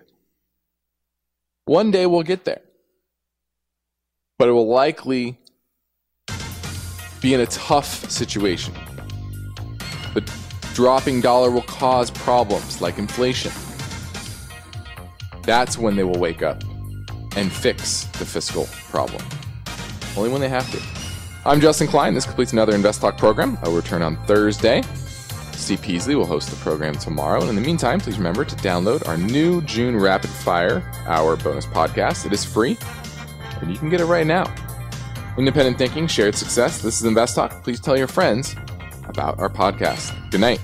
One 1.65 1.91
day 1.91 2.05
we'll 2.05 2.23
get 2.23 2.43
there. 2.43 2.61
But 4.37 4.49
it 4.49 4.51
will 4.51 4.67
likely 4.67 5.39
be 7.21 7.33
in 7.33 7.39
a 7.39 7.45
tough 7.45 8.09
situation. 8.09 8.73
The 10.13 10.29
dropping 10.73 11.21
dollar 11.21 11.51
will 11.51 11.61
cause 11.61 12.11
problems 12.11 12.81
like 12.81 12.97
inflation. 12.97 13.51
That's 15.43 15.77
when 15.77 15.95
they 15.95 16.03
will 16.03 16.19
wake 16.19 16.43
up 16.43 16.63
and 17.37 17.51
fix 17.51 18.05
the 18.19 18.25
fiscal 18.25 18.65
problem. 18.89 19.23
Only 20.17 20.29
when 20.29 20.41
they 20.41 20.49
have 20.49 20.69
to. 20.71 20.81
I'm 21.45 21.61
Justin 21.61 21.87
Klein. 21.87 22.13
This 22.13 22.25
completes 22.25 22.51
another 22.51 22.75
Invest 22.75 23.01
Talk 23.01 23.17
program. 23.17 23.57
I'll 23.63 23.75
return 23.75 24.01
on 24.01 24.17
Thursday. 24.25 24.83
Steve 25.61 25.81
Peasley 25.81 26.15
will 26.15 26.25
host 26.25 26.49
the 26.49 26.55
program 26.57 26.95
tomorrow. 26.95 27.41
And 27.41 27.49
in 27.49 27.55
the 27.55 27.61
meantime, 27.61 27.99
please 27.99 28.17
remember 28.17 28.43
to 28.43 28.55
download 28.57 29.07
our 29.07 29.17
new 29.17 29.61
June 29.61 29.95
Rapid 29.95 30.29
Fire 30.29 30.83
Hour 31.05 31.37
bonus 31.37 31.65
podcast. 31.65 32.25
It 32.25 32.33
is 32.33 32.43
free, 32.43 32.77
and 33.61 33.71
you 33.71 33.77
can 33.77 33.89
get 33.89 34.01
it 34.01 34.05
right 34.05 34.25
now. 34.25 34.53
Independent 35.37 35.77
thinking, 35.77 36.07
shared 36.07 36.35
success. 36.35 36.81
This 36.81 36.99
is 36.99 37.05
Invest 37.05 37.35
Talk. 37.35 37.63
Please 37.63 37.79
tell 37.79 37.97
your 37.97 38.07
friends 38.07 38.55
about 39.05 39.39
our 39.39 39.49
podcast. 39.49 40.13
Good 40.31 40.41
night. 40.41 40.59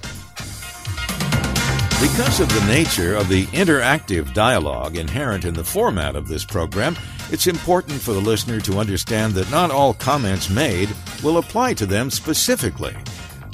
Because 2.02 2.40
of 2.40 2.50
the 2.50 2.66
nature 2.68 3.16
of 3.16 3.28
the 3.28 3.46
interactive 3.48 4.34
dialogue 4.34 4.98
inherent 4.98 5.46
in 5.46 5.54
the 5.54 5.64
format 5.64 6.16
of 6.16 6.28
this 6.28 6.46
program, 6.46 6.96
it's 7.32 7.48
important 7.48 8.00
for 8.00 8.14
the 8.14 8.22
listener 8.22 8.60
to 8.62 8.78
understand 8.78 9.34
that 9.34 9.50
not 9.52 9.72
all 9.72 9.94
comments 9.94 10.50
made 10.50 10.90
will 11.24 11.40
apply 11.40 11.74
to 11.74 11.86
them 11.86 12.12
specifically. 12.12 12.96